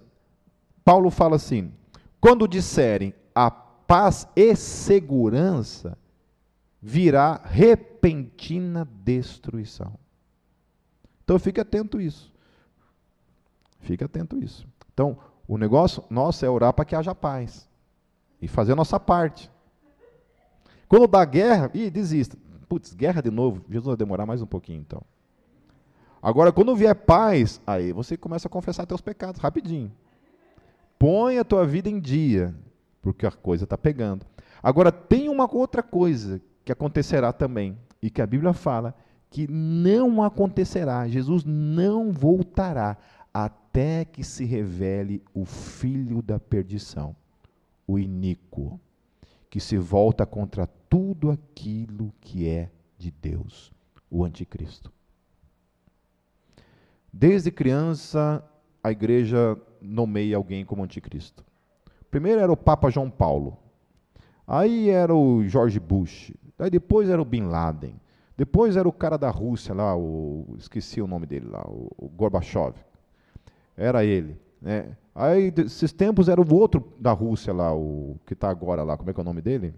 [0.84, 1.72] Paulo fala assim:
[2.20, 5.98] quando disserem a paz e segurança,
[6.86, 9.94] virá repentina destruição.
[11.24, 12.30] Então fique atento a isso.
[13.80, 14.68] Fique atento a isso.
[14.94, 15.18] Então,
[15.48, 17.70] o negócio nosso é orar para que haja paz
[18.42, 19.50] e fazer a nossa parte.
[20.90, 22.38] Quando dá guerra, ih, desista.
[22.68, 23.64] Putz, guerra de novo.
[23.70, 25.02] Jesus vai demorar mais um pouquinho, então.
[26.22, 29.90] Agora, quando vier paz, aí você começa a confessar teus pecados rapidinho.
[31.00, 32.54] Põe a tua vida em dia,
[33.02, 34.26] porque a coisa está pegando.
[34.62, 38.96] Agora, tem uma outra coisa que acontecerá também, e que a Bíblia fala
[39.30, 41.08] que não acontecerá.
[41.08, 42.98] Jesus não voltará
[43.34, 47.16] até que se revele o filho da perdição,
[47.88, 48.80] o iníquo,
[49.50, 53.72] que se volta contra tudo aquilo que é de Deus,
[54.10, 54.92] o anticristo.
[57.12, 58.44] Desde criança,
[58.84, 61.44] a igreja nomeia alguém como anticristo.
[62.10, 63.58] Primeiro era o Papa João Paulo.
[64.46, 66.32] Aí era o George Bush.
[66.58, 67.96] Aí depois era o Bin Laden.
[68.36, 72.10] Depois era o cara da Rússia lá, o, esqueci o nome dele lá, o, o
[72.10, 72.76] Gorbachev.
[73.78, 74.40] Era ele.
[74.62, 74.96] Né?
[75.14, 79.10] Aí, esses tempos, era o outro da Rússia lá, o que está agora lá, como
[79.10, 79.74] é que é o nome dele?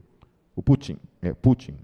[0.56, 0.98] O Putin.
[1.22, 1.76] É, Putin.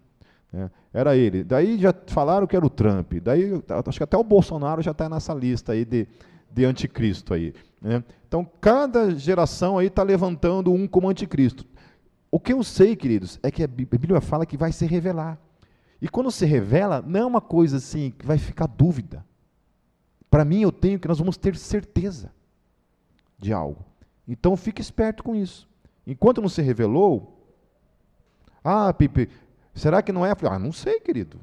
[0.54, 1.44] É, era ele.
[1.44, 3.14] Daí já falaram que era o Trump.
[3.22, 3.52] Daí
[3.86, 6.08] acho que até o Bolsonaro já está nessa lista aí de,
[6.52, 7.54] de anticristo aí.
[7.82, 8.04] Né?
[8.28, 11.66] Então cada geração aí está levantando um como anticristo.
[12.32, 15.38] O que eu sei, queridos, é que a Bíblia fala que vai se revelar.
[16.02, 19.24] E quando se revela, não é uma coisa assim que vai ficar dúvida.
[20.30, 22.32] Para mim, eu tenho que nós vamos ter certeza
[23.38, 23.86] de algo.
[24.28, 25.70] Então fique esperto com isso.
[26.08, 27.38] Enquanto não se revelou,
[28.64, 29.30] ah, Pipe,
[29.74, 30.34] Será que não é?
[30.50, 31.40] Ah, não sei, querido.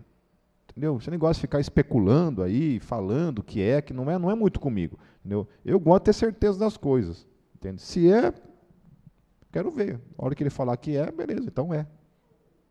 [0.70, 1.00] Entendeu?
[1.00, 4.34] Você nem gosta de ficar especulando aí, falando que é, que não é, não é
[4.34, 4.98] muito comigo.
[5.20, 5.48] Entendeu?
[5.64, 7.26] Eu gosto de ter certeza das coisas.
[7.54, 7.80] Entende?
[7.80, 8.32] Se é,
[9.52, 10.00] quero ver.
[10.16, 11.86] A hora que ele falar que é, beleza, então é.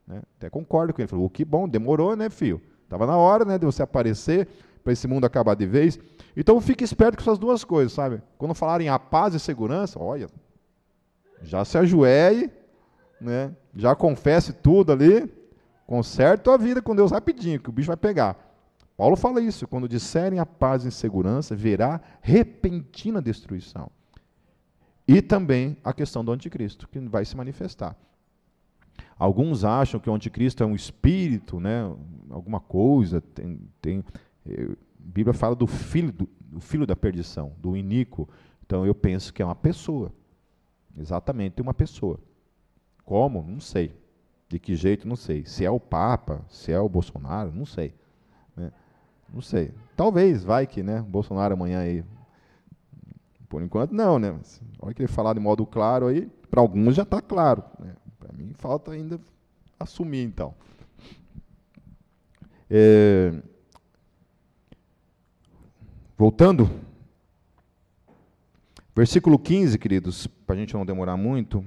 [0.06, 0.22] Né?
[0.38, 1.08] Até concordo com ele.
[1.08, 2.62] Falou, oh, que bom, demorou, né, filho?
[2.84, 4.48] Estava na hora né, de você aparecer
[4.84, 6.00] para esse mundo acabar de vez.
[6.36, 8.22] Então fique esperto com essas duas coisas, sabe?
[8.38, 10.28] Quando falarem a paz e segurança, olha,
[11.42, 12.50] já se ajoelhe,
[13.20, 13.52] né?
[13.76, 15.30] já confesse tudo ali,
[15.88, 18.36] Conserta a vida com Deus rapidinho, que o bicho vai pegar.
[18.98, 23.90] Paulo fala isso, quando disserem a paz e segurança, verá repentina destruição.
[25.08, 27.96] E também a questão do anticristo, que vai se manifestar.
[29.18, 31.84] Alguns acham que o anticristo é um espírito, né,
[32.30, 34.04] alguma coisa, tem, tem
[34.46, 38.28] eh, a Bíblia fala do filho, do, do filho da perdição, do iníquo.
[38.66, 40.12] Então eu penso que é uma pessoa.
[40.98, 42.20] Exatamente, uma pessoa.
[43.06, 43.42] Como?
[43.42, 43.96] Não sei.
[44.50, 45.46] De que jeito, não sei.
[45.46, 47.94] Se é o Papa, se é o Bolsonaro, não sei.
[48.56, 48.72] Né?
[49.34, 49.74] Não sei.
[49.96, 51.02] Talvez, vai que, né?
[51.02, 52.04] Bolsonaro amanhã aí.
[53.50, 54.38] Por enquanto, não, né?
[54.80, 57.64] Olha que ele falar de modo claro aí, para alguns já está claro.
[57.80, 57.96] Né?
[58.20, 59.20] Para mim, falta ainda
[59.80, 60.54] assumir, então.
[62.70, 63.34] É...
[66.18, 66.70] Voltando.
[68.96, 71.64] Versículo 15, queridos, para a gente não demorar muito.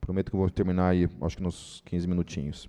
[0.00, 2.68] Prometo que eu vou terminar aí, acho que nos 15 minutinhos.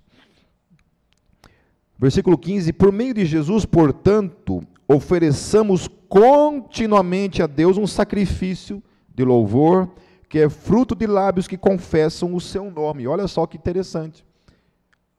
[1.98, 8.82] Versículo 15: Por meio de Jesus, portanto, ofereçamos continuamente a Deus um sacrifício
[9.14, 9.88] de louvor,
[10.28, 13.06] que é fruto de lábios que confessam o seu nome.
[13.06, 14.24] Olha só que interessante.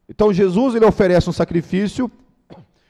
[0.07, 2.11] Então Jesus ele oferece um sacrifício,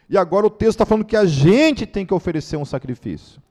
[0.10, 3.42] e agora o texto está falando que a gente tem que oferecer um sacrifício.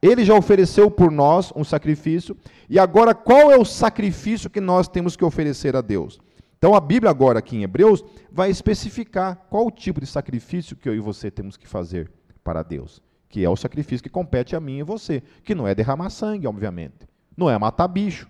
[0.00, 2.36] Ele já ofereceu por nós um sacrifício,
[2.70, 6.20] e agora qual é o sacrifício que nós temos que oferecer a Deus?
[6.56, 10.88] Então a Bíblia agora aqui em Hebreus vai especificar qual o tipo de sacrifício que
[10.88, 12.10] eu e você temos que fazer
[12.48, 15.74] para Deus, que é o sacrifício que compete a mim e você, que não é
[15.74, 18.26] derramar sangue, obviamente, não é matar bicho.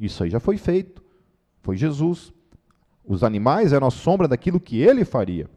[0.00, 1.04] Isso aí já foi feito.
[1.60, 2.32] Foi Jesus.
[3.04, 5.50] Os animais eram a sombra daquilo que ele faria.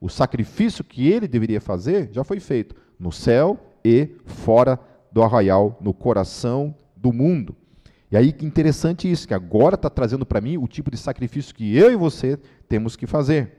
[0.00, 4.80] O sacrifício que ele deveria fazer já foi feito no céu e fora
[5.12, 7.54] do arraial, no coração do mundo.
[8.10, 11.54] E aí que interessante isso, que agora está trazendo para mim o tipo de sacrifício
[11.54, 13.58] que eu e você temos que fazer.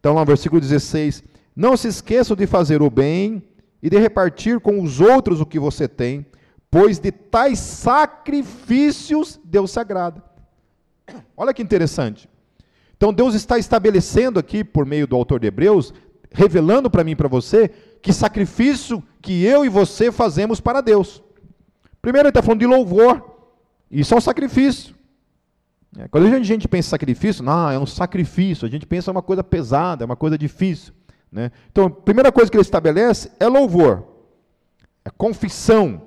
[0.00, 1.22] Então, lá no versículo 16:
[1.54, 3.42] Não se esqueçam de fazer o bem
[3.82, 6.26] e de repartir com os outros o que você tem,
[6.70, 10.22] pois de tais sacrifícios Deus se agrada.
[11.36, 12.28] Olha que interessante.
[12.96, 15.92] Então, Deus está estabelecendo aqui, por meio do autor de Hebreus,
[16.32, 17.68] revelando para mim e para você,
[18.00, 21.22] que sacrifício que eu e você fazemos para Deus.
[22.00, 23.22] Primeiro, ele está falando de louvor.
[23.90, 24.94] Isso é um sacrifício.
[25.96, 28.66] É, quando a gente, pensa em sacrifício, não, é um sacrifício.
[28.66, 30.92] A gente pensa uma coisa pesada, é uma coisa difícil.
[31.34, 31.50] Né?
[31.72, 34.04] Então, a primeira coisa que ele estabelece é louvor.
[35.04, 36.02] É confissão.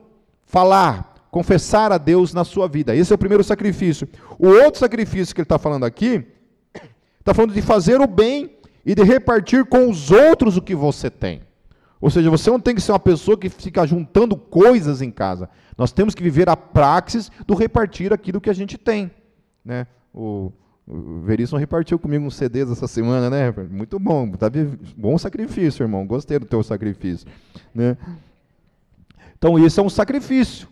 [0.46, 2.96] Falar, confessar a Deus na sua vida.
[2.96, 4.08] Esse é o primeiro sacrifício.
[4.40, 6.26] O outro sacrifício que ele está falando aqui,
[7.20, 11.10] está falando de fazer o bem e de repartir com os outros o que você
[11.10, 11.42] tem.
[12.00, 15.50] Ou seja, você não tem que ser uma pessoa que fica juntando coisas em casa.
[15.78, 19.12] Nós temos que viver a praxis do repartir aquilo que a gente tem.
[19.66, 19.88] Né?
[20.14, 20.54] O,
[20.90, 23.54] Veríssimo repartiu comigo uns CDs essa semana, né?
[23.70, 24.50] Muito bom, tá,
[24.96, 26.08] bom sacrifício, irmão.
[26.08, 27.28] Gostei do teu sacrifício.
[27.76, 27.98] Né?
[29.38, 30.68] Então, isso é um sacrifício.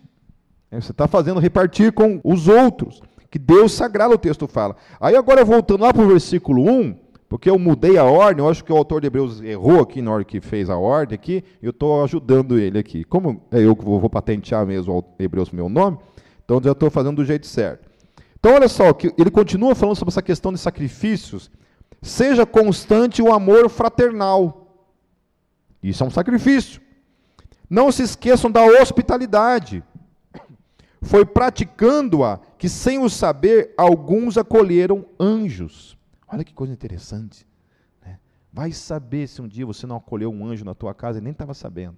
[0.70, 4.76] É, você está fazendo repartir com os outros, que Deus sagrado o texto fala.
[4.98, 6.96] Aí agora voltando lá para o versículo 1,
[7.28, 10.12] porque eu mudei a ordem, eu acho que o autor de Hebreus errou aqui na
[10.12, 13.04] hora que fez a ordem aqui, eu estou ajudando ele aqui.
[13.04, 15.98] Como é eu que vou, vou patentear mesmo o Hebreus meu nome,
[16.44, 17.85] então já estou fazendo do jeito certo.
[18.38, 21.50] Então olha só, que ele continua falando sobre essa questão de sacrifícios.
[22.02, 24.86] Seja constante o amor fraternal.
[25.82, 26.80] Isso é um sacrifício.
[27.68, 29.82] Não se esqueçam da hospitalidade.
[31.02, 35.96] Foi praticando-a que, sem o saber, alguns acolheram anjos.
[36.26, 37.46] Olha que coisa interessante.
[38.04, 38.18] Né?
[38.52, 41.32] Vai saber se um dia você não acolheu um anjo na tua casa e nem
[41.32, 41.96] estava sabendo.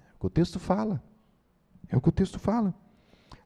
[0.00, 1.02] É o que o texto fala.
[1.88, 2.74] É o que o texto fala.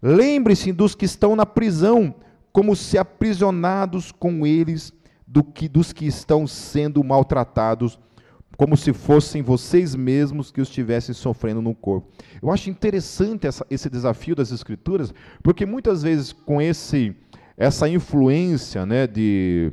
[0.06, 2.14] Lembre-se dos que estão na prisão,
[2.52, 4.92] como se aprisionados com eles
[5.26, 7.98] do que dos que estão sendo maltratados,
[8.58, 12.12] como se fossem vocês mesmos que os estivessem sofrendo no corpo.
[12.42, 17.16] Eu acho interessante essa, esse desafio das escrituras, porque muitas vezes com esse
[17.56, 19.72] essa influência né, de,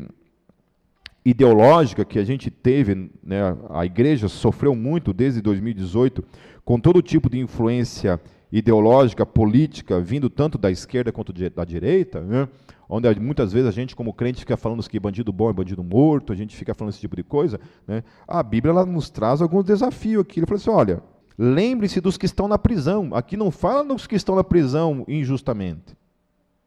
[1.26, 6.24] ideológica que a gente teve, né, a igreja sofreu muito desde 2018,
[6.64, 8.18] com todo tipo de influência
[8.52, 12.48] ideológica, política, vindo tanto da esquerda quanto da direita, né,
[12.90, 16.34] onde muitas vezes a gente, como crente, fica falando que bandido bom é bandido morto,
[16.34, 19.64] a gente fica falando esse tipo de coisa, né, a Bíblia ela nos traz alguns
[19.64, 20.40] desafios aqui.
[20.40, 21.02] Ele falou assim: olha,
[21.38, 23.12] lembre-se dos que estão na prisão.
[23.14, 25.96] Aqui não fala dos que estão na prisão injustamente,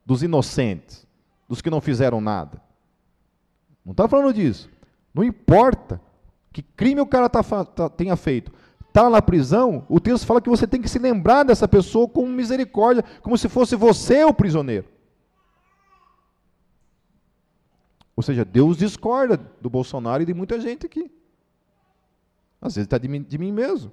[0.07, 1.07] dos inocentes
[1.49, 2.61] dos que não fizeram nada.
[3.85, 4.71] Não está falando disso.
[5.13, 6.01] Não importa
[6.53, 8.51] que crime o cara tá, tá, tenha feito.
[8.95, 12.29] Está na prisão, o texto fala que você tem que se lembrar dessa pessoa com
[12.29, 14.87] misericórdia, como se fosse você o prisioneiro.
[18.15, 21.11] Ou seja, Deus discorda do Bolsonaro e de muita gente aqui.
[22.63, 23.93] Às vezes está de, de, mim mesmo.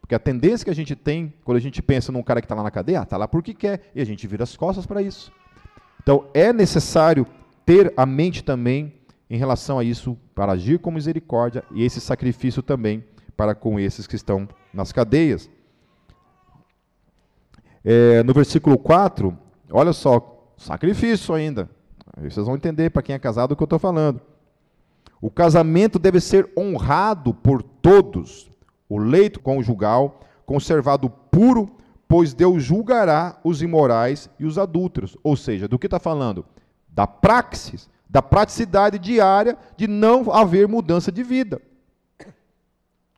[0.00, 2.54] Porque a tendência que a gente tem, quando a gente pensa num cara que está
[2.54, 5.02] lá na cadeia, está ah, lá porque quer, e a gente vira as costas para
[5.02, 5.30] isso.
[6.02, 7.26] Então, é necessário
[7.66, 8.94] ter a mente também
[9.28, 13.04] em relação a isso, para agir com misericórdia e esse sacrifício também
[13.42, 15.50] para com esses que estão nas cadeias.
[17.84, 19.36] É, no versículo 4,
[19.68, 21.68] olha só, sacrifício ainda.
[22.16, 24.20] Aí vocês vão entender para quem é casado o que eu estou falando.
[25.20, 28.48] O casamento deve ser honrado por todos,
[28.88, 31.68] o leito conjugal conservado puro
[32.06, 35.16] pois Deus julgará os imorais e os adúlteros.
[35.24, 36.44] Ou seja, do que está falando?
[36.86, 41.60] Da praxis, da praticidade diária de não haver mudança de vida.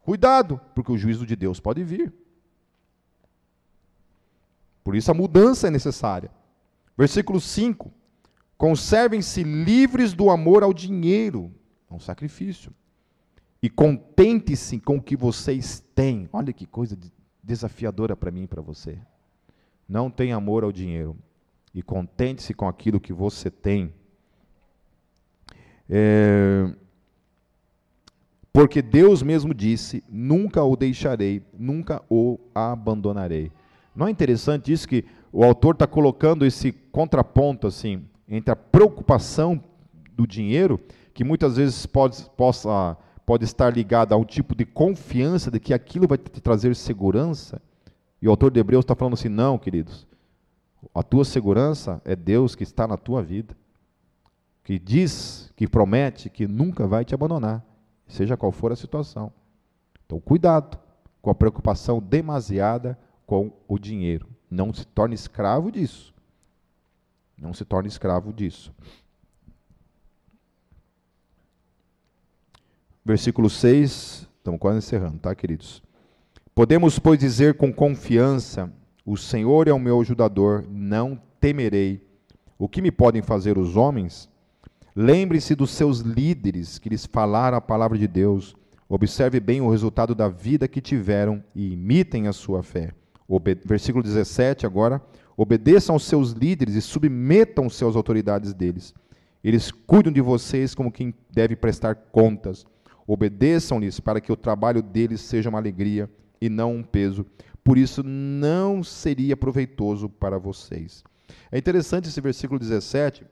[0.05, 2.12] Cuidado, porque o juízo de Deus pode vir.
[4.84, 6.30] Por isso a mudança é necessária.
[6.96, 7.90] Versículo 5:
[8.59, 11.50] Conservem-se livres do amor ao dinheiro,
[11.90, 12.70] é um sacrifício.
[13.62, 16.28] E contente-se com o que vocês têm.
[16.30, 16.98] Olha que coisa
[17.42, 18.98] desafiadora para mim e para você.
[19.88, 21.16] Não tenha amor ao dinheiro
[21.74, 23.90] e contente-se com aquilo que você tem.
[25.88, 26.74] É,
[28.55, 33.50] porque Deus mesmo disse: nunca o deixarei, nunca o abandonarei.
[33.94, 39.61] Não é interessante isso que o autor está colocando esse contraponto assim entre a preocupação
[40.12, 40.80] do dinheiro,
[41.12, 42.96] que muitas vezes pode, possa
[43.26, 47.61] pode estar ligada a um tipo de confiança de que aquilo vai te trazer segurança.
[48.22, 50.07] E o autor de Hebreus está falando assim: não, queridos,
[50.94, 53.57] a tua segurança é Deus que está na tua vida,
[54.62, 57.64] que diz, que promete que nunca vai te abandonar,
[58.07, 59.32] seja qual for a situação.
[60.05, 60.78] Então, cuidado
[61.22, 64.28] com a preocupação demasiada com o dinheiro.
[64.50, 66.14] Não se torne escravo disso.
[67.36, 68.72] Não se torne escravo disso.
[73.05, 75.82] versículo 6, estamos quase encerrando, tá, queridos?
[76.55, 78.72] Podemos, pois, dizer com confiança:
[79.05, 82.07] O Senhor é o meu ajudador, não temerei.
[82.59, 84.28] O que me podem fazer os homens?
[84.97, 88.55] Lembre-se dos seus líderes que lhes falaram a palavra de Deus.
[88.88, 92.92] Observe bem o resultado da vida que tiveram e imitem a sua fé.
[93.26, 95.03] Obe versículo 17 agora.
[95.36, 98.95] Obedeçam aos seus líderes e submetam-se às autoridades deles.
[99.42, 102.64] Eles cuidam de vocês como quem deve prestar contas.
[103.05, 106.09] Obedeçam-lhes para que o trabalho deles seja uma alegria
[106.40, 107.26] e não um peso.
[107.64, 111.03] Por isso não seria proveitoso para vocês.
[111.51, 113.26] É interessante esse versículo 17,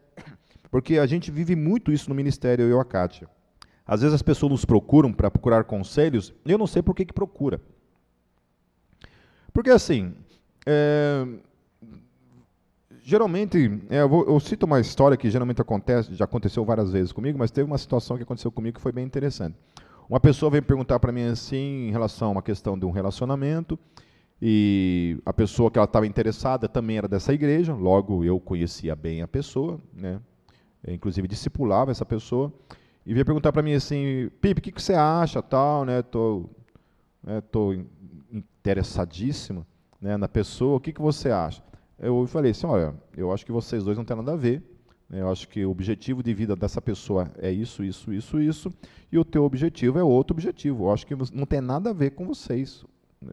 [0.73, 3.29] porque a gente vive muito isso no ministério, eu e a Kátia.
[3.87, 7.05] Às vezes as pessoas nos procuram para procurar conselhos, e eu não sei por que,
[7.05, 7.61] que procura.
[9.53, 10.15] Porque assim,
[10.65, 11.27] é,
[13.03, 17.13] geralmente, é, eu, vou, eu, cito uma história que geralmente acontece, já aconteceu várias vezes
[17.13, 19.59] comigo, mas teve uma situação que aconteceu comigo que foi bem interessante.
[20.09, 23.79] Uma pessoa veio perguntar para mim assim, em relação a uma questão de um relacionamento,
[24.41, 29.21] e a pessoa que ela estava interessada também era dessa igreja, logo eu conhecia bem
[29.21, 30.19] a pessoa, né?
[30.87, 32.53] Inclusive discipulava essa pessoa,
[33.05, 36.03] e veio perguntar para mim assim, Pipe, o que, que, você acha, tal, né?
[36.03, 36.45] Tô,
[37.23, 37.75] né, tô
[38.33, 39.67] interessadíssimo,
[40.01, 40.77] né, na pessoa.
[40.77, 41.63] O que, que você acha?
[41.99, 44.63] Eu falei assim, olha, eu acho que vocês dois não têm nada a ver.
[45.09, 45.21] Né?
[45.21, 48.73] Eu acho que o objetivo de vida dessa pessoa é isso, isso, isso, isso,
[49.11, 50.85] e o teu objetivo é outro objetivo.
[50.85, 52.85] Eu acho que não tem nada a ver com vocês.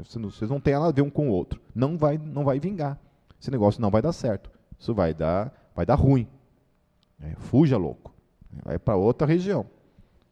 [0.04, 1.62] Vocês não têm nada a ver um com o outro.
[1.74, 3.00] Não vai, não vai vingar.
[3.42, 4.52] Esse negócio não vai dar certo.
[4.78, 6.28] Isso vai dar, vai dar ruim.
[7.22, 8.14] É, fuja, louco.
[8.64, 9.66] Vai para outra região.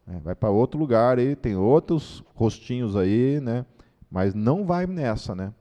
[0.06, 3.66] É, vai para outro lugar aí, tem outros rostinhos aí, né?
[4.10, 5.52] Mas não vai nessa, né?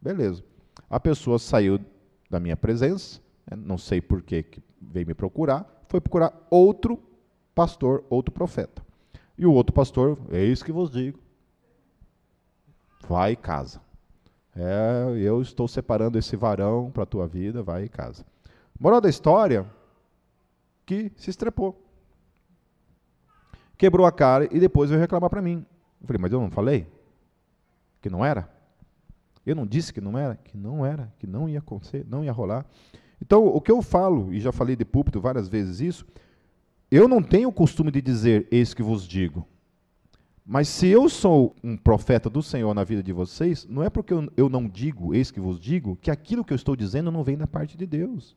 [0.00, 0.44] Beleza.
[0.90, 1.80] A pessoa saiu
[2.30, 3.56] da minha presença, né?
[3.56, 4.44] não sei por que
[4.80, 6.98] veio me procurar, foi procurar outro
[7.54, 8.82] pastor, outro profeta.
[9.36, 11.18] E o outro pastor, eis que vos digo,
[13.08, 13.80] vai casa.
[14.54, 18.24] É, eu estou separando esse varão para a tua vida, vai e casa.
[18.78, 19.64] Moral da história,
[20.88, 21.78] que se estrepou.
[23.76, 25.66] Quebrou a cara e depois veio reclamar para mim.
[26.00, 26.86] Eu falei, mas eu não falei?
[28.00, 28.48] Que não era?
[29.44, 30.36] Eu não disse que não era?
[30.36, 32.64] Que não era, que não ia acontecer, não ia rolar.
[33.20, 36.06] Então, o que eu falo, e já falei de púlpito várias vezes isso,
[36.90, 39.46] eu não tenho o costume de dizer, eis que vos digo.
[40.46, 44.14] Mas se eu sou um profeta do Senhor na vida de vocês, não é porque
[44.14, 47.36] eu, não digo, eis que vos digo, que aquilo que eu estou dizendo não vem
[47.36, 48.34] da parte de Deus.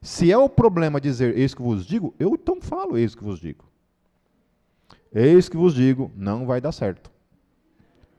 [0.00, 3.40] Se é o problema dizer eis que vos digo, eu então falo eis que vos
[3.40, 3.64] digo.
[5.12, 7.10] Eis que vos digo, não vai dar certo.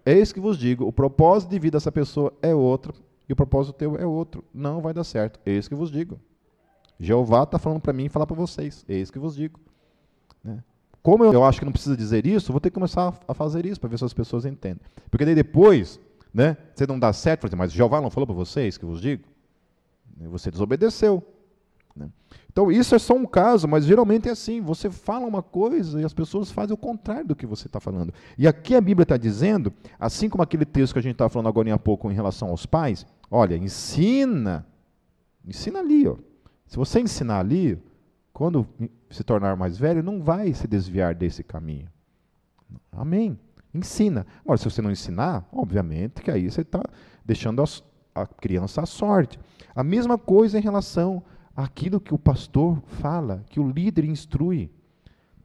[0.06, 2.94] Eis que vos digo, o propósito de vida dessa pessoa é outro
[3.28, 4.44] e o propósito teu é outro.
[4.54, 5.40] Não vai dar certo.
[5.46, 6.20] Eis que vos digo.
[7.00, 8.86] Jeová está falando para mim e falar para vocês.
[8.88, 9.60] Eis que vos digo.
[10.44, 10.64] Né?
[11.04, 13.80] Como eu acho que não precisa dizer isso, vou ter que começar a fazer isso
[13.80, 14.82] para ver se as pessoas entendem.
[15.10, 16.00] Porque daí depois,
[16.34, 19.24] né, você não dá certo, mas Jeová não falou para vocês que vos digo?
[20.30, 21.24] Você desobedeceu.
[21.98, 22.10] Né?
[22.52, 26.06] Então, isso é só um caso, mas geralmente é assim: você fala uma coisa e
[26.06, 28.14] as pessoas fazem o contrário do que você está falando.
[28.38, 31.48] E aqui a Bíblia está dizendo, assim como aquele texto que a gente estava falando
[31.48, 34.66] agora há pouco em relação aos pais, olha, ensina,
[35.46, 36.08] ensina ali.
[36.08, 36.16] Ó.
[36.66, 37.82] Se você ensinar ali,
[38.34, 38.68] quando
[39.10, 41.90] se tornar mais velho, não vai se desviar desse caminho.
[42.92, 43.38] Amém.
[43.74, 44.26] Ensina.
[44.44, 46.82] Agora, se você não ensinar, obviamente que aí você está
[47.26, 47.66] deixando a,
[48.22, 49.40] a criança à sorte.
[49.76, 51.22] A mesma coisa em relação
[51.58, 54.70] aquilo que o pastor fala, que o líder instrui.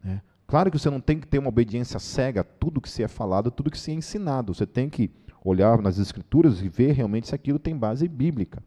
[0.05, 0.21] Né?
[0.47, 3.09] Claro que você não tem que ter uma obediência cega a tudo que se é
[3.09, 4.53] falado, tudo que se é ensinado.
[4.53, 5.11] Você tem que
[5.43, 8.63] olhar nas escrituras e ver realmente se aquilo tem base bíblica.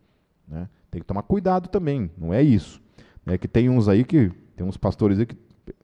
[0.47, 0.67] Né?
[0.89, 2.81] Tem que tomar cuidado também, não é isso.
[3.27, 5.37] É que tem uns aí que, tem uns pastores aí que,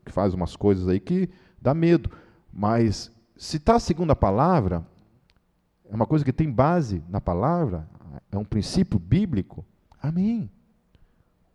[0.03, 1.29] que fazem umas coisas aí que
[1.61, 2.09] dá medo.
[2.51, 4.83] Mas se está segundo a palavra,
[5.87, 7.87] é uma coisa que tem base na palavra,
[8.31, 9.63] é um princípio bíblico,
[10.01, 10.49] amém.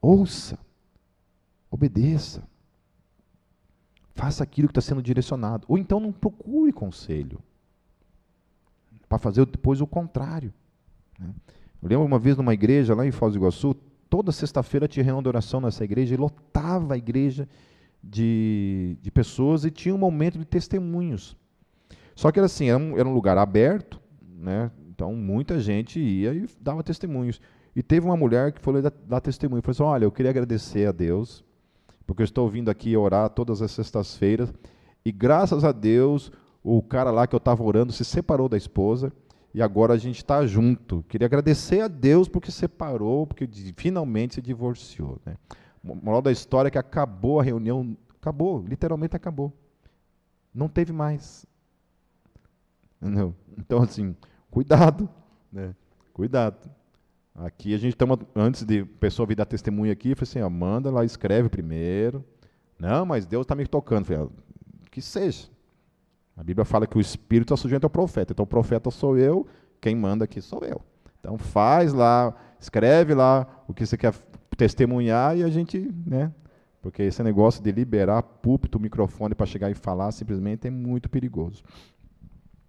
[0.07, 0.57] Ouça,
[1.69, 2.47] obedeça,
[4.15, 5.67] faça aquilo que está sendo direcionado.
[5.67, 7.41] Ou então não procure conselho,
[9.09, 10.55] para fazer depois o contrário.
[11.19, 11.29] Né?
[11.83, 13.75] Eu lembro uma vez numa igreja lá em Foz do Iguaçu,
[14.09, 17.49] toda sexta-feira tinha reunião de oração nessa igreja e lotava a igreja
[18.01, 21.37] de, de pessoas e tinha um momento de testemunhos.
[22.15, 24.71] Só que era assim, era um, era um lugar aberto, né?
[24.89, 27.41] então muita gente ia e dava testemunhos.
[27.77, 29.61] E teve uma mulher que falou dar testemunho.
[29.61, 31.45] Falou assim: Olha, eu queria agradecer a Deus,
[32.07, 34.51] porque eu estou vindo aqui orar todas as sextas-feiras,
[35.05, 36.33] e graças a Deus,
[36.65, 39.13] o cara lá que eu estava orando se separou da esposa,
[39.53, 41.05] e agora a gente está junto.
[41.07, 43.47] Queria agradecer a Deus porque separou, porque
[43.77, 45.21] finalmente se divorciou.
[45.27, 45.37] Né?
[45.85, 49.53] Moral da história é que acabou a reunião, acabou, literalmente acabou.
[50.53, 51.45] Não teve mais.
[53.01, 53.35] Entendeu?
[53.59, 54.17] Então, assim,
[54.51, 55.09] cuidado.
[55.53, 55.75] Né?
[56.15, 56.71] Cuidado.
[57.39, 60.41] Aqui a gente estamos, antes de a pessoa vir dar testemunho aqui, eu falei assim,
[60.41, 62.25] ó, manda lá, escreve primeiro.
[62.79, 64.07] Não, mas Deus está me tocando.
[64.07, 64.29] falei,
[64.91, 65.49] que seja.
[66.35, 68.33] A Bíblia fala que o Espírito está sujeito ao profeta.
[68.33, 69.47] Então o profeta sou eu,
[69.81, 70.81] quem manda aqui sou eu.
[71.21, 74.15] Então faz lá, escreve lá o que você quer
[74.57, 76.33] testemunhar e a gente, né?
[76.81, 81.63] Porque esse negócio de liberar púlpito, microfone para chegar e falar simplesmente é muito perigoso.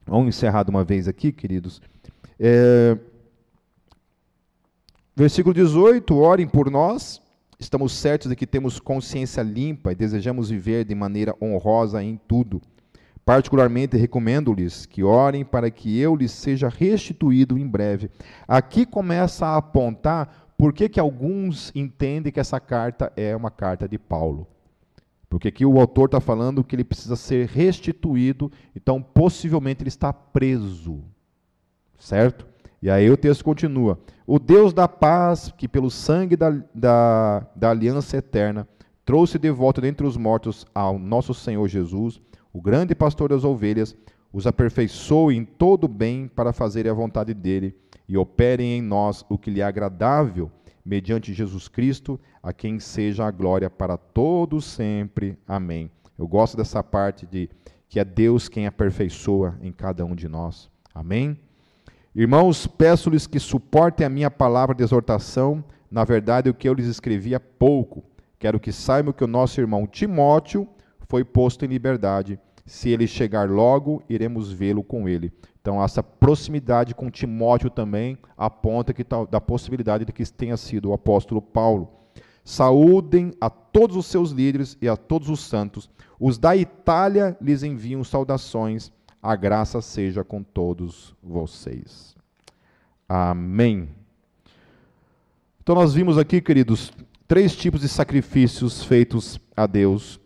[0.06, 1.82] Vamos encerrar de uma vez aqui, queridos.
[2.40, 2.98] É,
[5.18, 7.20] Versículo 18: Orem por nós,
[7.60, 12.62] estamos certos de que temos consciência limpa e desejamos viver de maneira honrosa em tudo.
[13.26, 18.12] Particularmente recomendo-lhes que orem para que eu lhes seja restituído em breve.
[18.48, 23.88] Aqui começa a apontar por que, que alguns entendem que essa carta é uma carta
[23.88, 24.46] de Paulo.
[25.28, 30.14] Porque aqui o autor está falando que ele precisa ser restituído, então possivelmente ele está
[30.14, 31.04] preso.
[31.98, 32.46] Certo?
[32.80, 34.00] E aí o texto continua:
[34.30, 38.68] O Deus da paz, que pelo sangue da, da, da aliança eterna
[39.06, 42.20] trouxe de volta dentre os mortos ao nosso Senhor Jesus,
[42.52, 43.96] o grande pastor das ovelhas,
[44.34, 47.74] os aperfeiçoe em todo bem para fazerem a vontade dele
[48.06, 50.52] e operem em nós o que lhe é agradável,
[50.84, 55.38] mediante Jesus Cristo, a quem seja a glória para todos sempre.
[55.48, 55.90] Amém.
[56.20, 57.50] Eu gosto dessa parte de
[57.88, 60.70] que é Deus quem aperfeiçoa em cada um de nós.
[60.94, 61.40] Amém.
[62.20, 65.64] Irmãos, peço-lhes que suportem a minha palavra de exortação.
[65.92, 68.04] Na verdade, o que eu lhes escrevi é pouco.
[68.40, 70.68] Quero que saibam que o nosso irmão Timóteo
[71.08, 72.40] foi posto em liberdade.
[72.66, 75.32] Se ele chegar logo, iremos vê-lo com ele.
[75.62, 80.94] Então, essa proximidade com Timóteo também aponta que da possibilidade de que tenha sido o
[80.94, 81.88] apóstolo Paulo.
[82.44, 85.88] Saúdem a todos os seus líderes e a todos os santos.
[86.20, 88.92] Os da Itália lhes enviam saudações.
[89.22, 92.16] A graça seja com todos vocês.
[93.08, 93.90] Amém.
[95.62, 96.92] Então, nós vimos aqui, queridos,
[97.28, 100.20] três tipos de sacrifícios feitos a Deus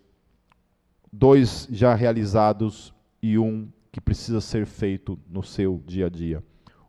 [1.12, 6.42] dois já realizados e um que precisa ser feito no seu dia a dia.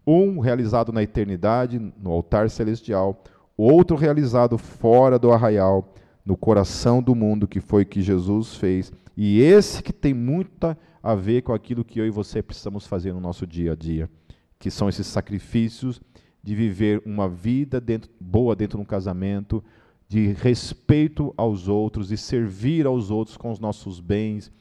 [0.08, 3.22] Um realizado na eternidade, no altar celestial,
[3.58, 5.94] o outro realizado fora do arraial,
[6.26, 8.94] no coração do mundo, que foi que Jesus fez.
[9.16, 13.14] E esse que tem muito a ver com aquilo que eu e você precisamos fazer
[13.14, 14.10] no nosso dia a dia,
[14.58, 16.02] que são esses sacrifícios
[16.42, 19.64] de viver uma vida dentro, boa dentro de um casamento,
[20.08, 24.52] de respeito aos outros, de servir aos outros com os nossos bens,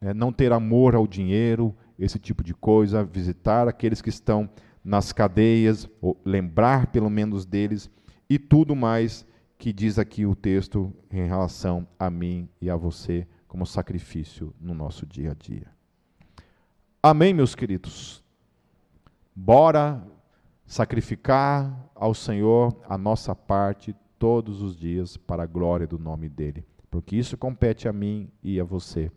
[0.00, 0.12] né?
[0.12, 4.48] não ter amor ao dinheiro, esse tipo de coisa, visitar aqueles que estão
[4.84, 5.88] nas cadeias,
[6.24, 7.90] lembrar pelo menos deles,
[8.28, 9.26] e tudo mais
[9.58, 14.72] que diz aqui o texto em relação a mim e a você como sacrifício no
[14.72, 15.66] nosso dia a dia.
[17.02, 18.24] Amém, meus queridos?
[19.36, 20.02] Bora
[20.64, 26.64] sacrificar ao Senhor a nossa parte todos os dias para a glória do nome dele,
[26.90, 29.12] porque isso compete a mim e a você.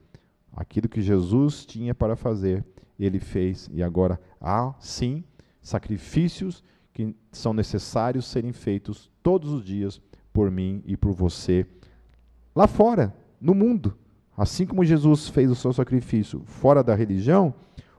[0.51, 2.65] Aquilo que Jesus tinha para fazer,
[2.99, 5.23] ele fez, e agora há sim
[5.61, 6.61] sacrifícios
[6.91, 10.01] que são necessários serem feitos todos os dias
[10.33, 11.65] por mim e por você
[12.53, 13.97] lá fora, no mundo.
[14.37, 17.53] Assim como Jesus fez o seu sacrifício fora da religião,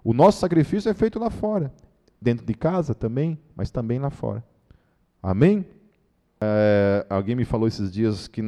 [0.05, 1.73] o nosso sacrifício é feito lá fora,
[2.21, 4.45] dentro de casa também, mas também lá fora.
[5.23, 5.67] Amém?
[6.41, 8.43] É, alguém me falou esses dias que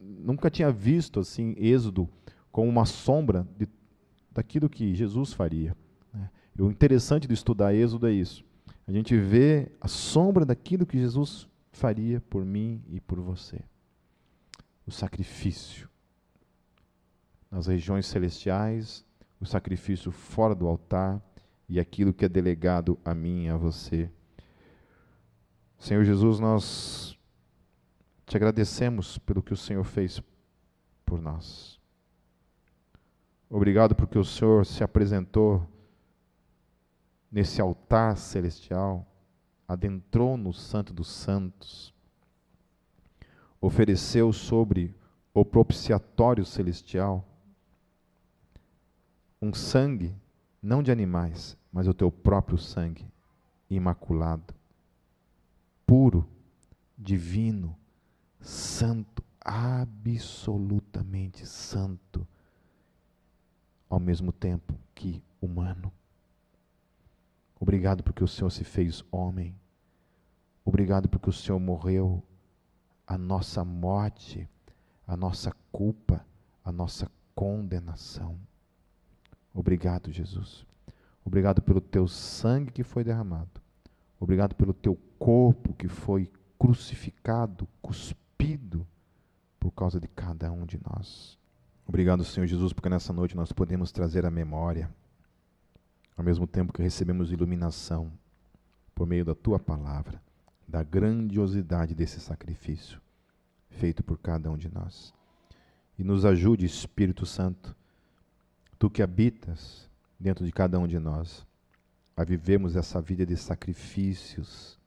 [0.00, 2.08] nunca tinha visto assim Êxodo
[2.52, 3.66] como uma sombra de,
[4.30, 5.74] daquilo que Jesus faria.
[6.12, 6.28] Né?
[6.58, 8.44] O interessante de estudar Êxodo é isso.
[8.86, 13.58] A gente vê a sombra daquilo que Jesus faria por mim e por você.
[14.86, 15.88] O sacrifício
[17.54, 19.04] nas regiões celestiais,
[19.40, 21.22] o sacrifício fora do altar
[21.68, 24.10] e aquilo que é delegado a mim e a você.
[25.78, 27.16] Senhor Jesus, nós
[28.26, 30.20] te agradecemos pelo que o Senhor fez
[31.06, 31.78] por nós.
[33.48, 35.64] Obrigado porque o Senhor se apresentou
[37.30, 39.06] nesse altar celestial,
[39.68, 41.94] adentrou no Santo dos Santos,
[43.60, 44.92] ofereceu sobre
[45.32, 47.24] o propiciatório celestial
[49.40, 50.14] um sangue,
[50.62, 53.06] não de animais, mas o teu próprio sangue,
[53.68, 54.54] imaculado,
[55.86, 56.26] puro,
[56.96, 57.76] divino,
[58.40, 62.26] santo, absolutamente santo,
[63.88, 65.92] ao mesmo tempo que humano.
[67.60, 69.54] Obrigado porque o Senhor se fez homem.
[70.64, 72.22] Obrigado porque o Senhor morreu
[73.06, 74.48] a nossa morte,
[75.06, 76.24] a nossa culpa,
[76.64, 78.38] a nossa condenação.
[79.54, 80.66] Obrigado, Jesus.
[81.24, 83.62] Obrigado pelo teu sangue que foi derramado.
[84.18, 88.86] Obrigado pelo teu corpo que foi crucificado, cuspido
[89.60, 91.38] por causa de cada um de nós.
[91.86, 94.90] Obrigado, Senhor Jesus, porque nessa noite nós podemos trazer a memória,
[96.16, 98.10] ao mesmo tempo que recebemos iluminação
[98.94, 100.20] por meio da tua palavra,
[100.66, 103.00] da grandiosidade desse sacrifício
[103.74, 105.12] feito por cada um de nós.
[105.98, 107.76] E nos ajude, Espírito Santo,
[108.78, 111.46] tu que habitas dentro de cada um de nós,
[112.16, 114.78] a vivermos essa vida de sacrifícios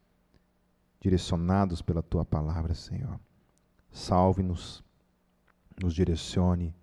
[1.00, 3.20] direcionados pela tua palavra, Senhor
[3.98, 4.84] salve-nos,
[5.82, 6.74] nos direcione,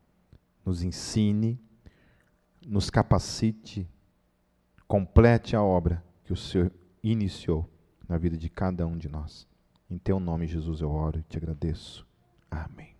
[0.64, 1.60] nos ensine,
[2.66, 3.88] nos capacite,
[4.86, 7.68] complete a obra que o Senhor iniciou
[8.08, 9.46] na vida de cada um de nós.
[9.90, 12.06] Em teu nome, Jesus, eu oro e te agradeço.
[12.50, 12.93] Amém.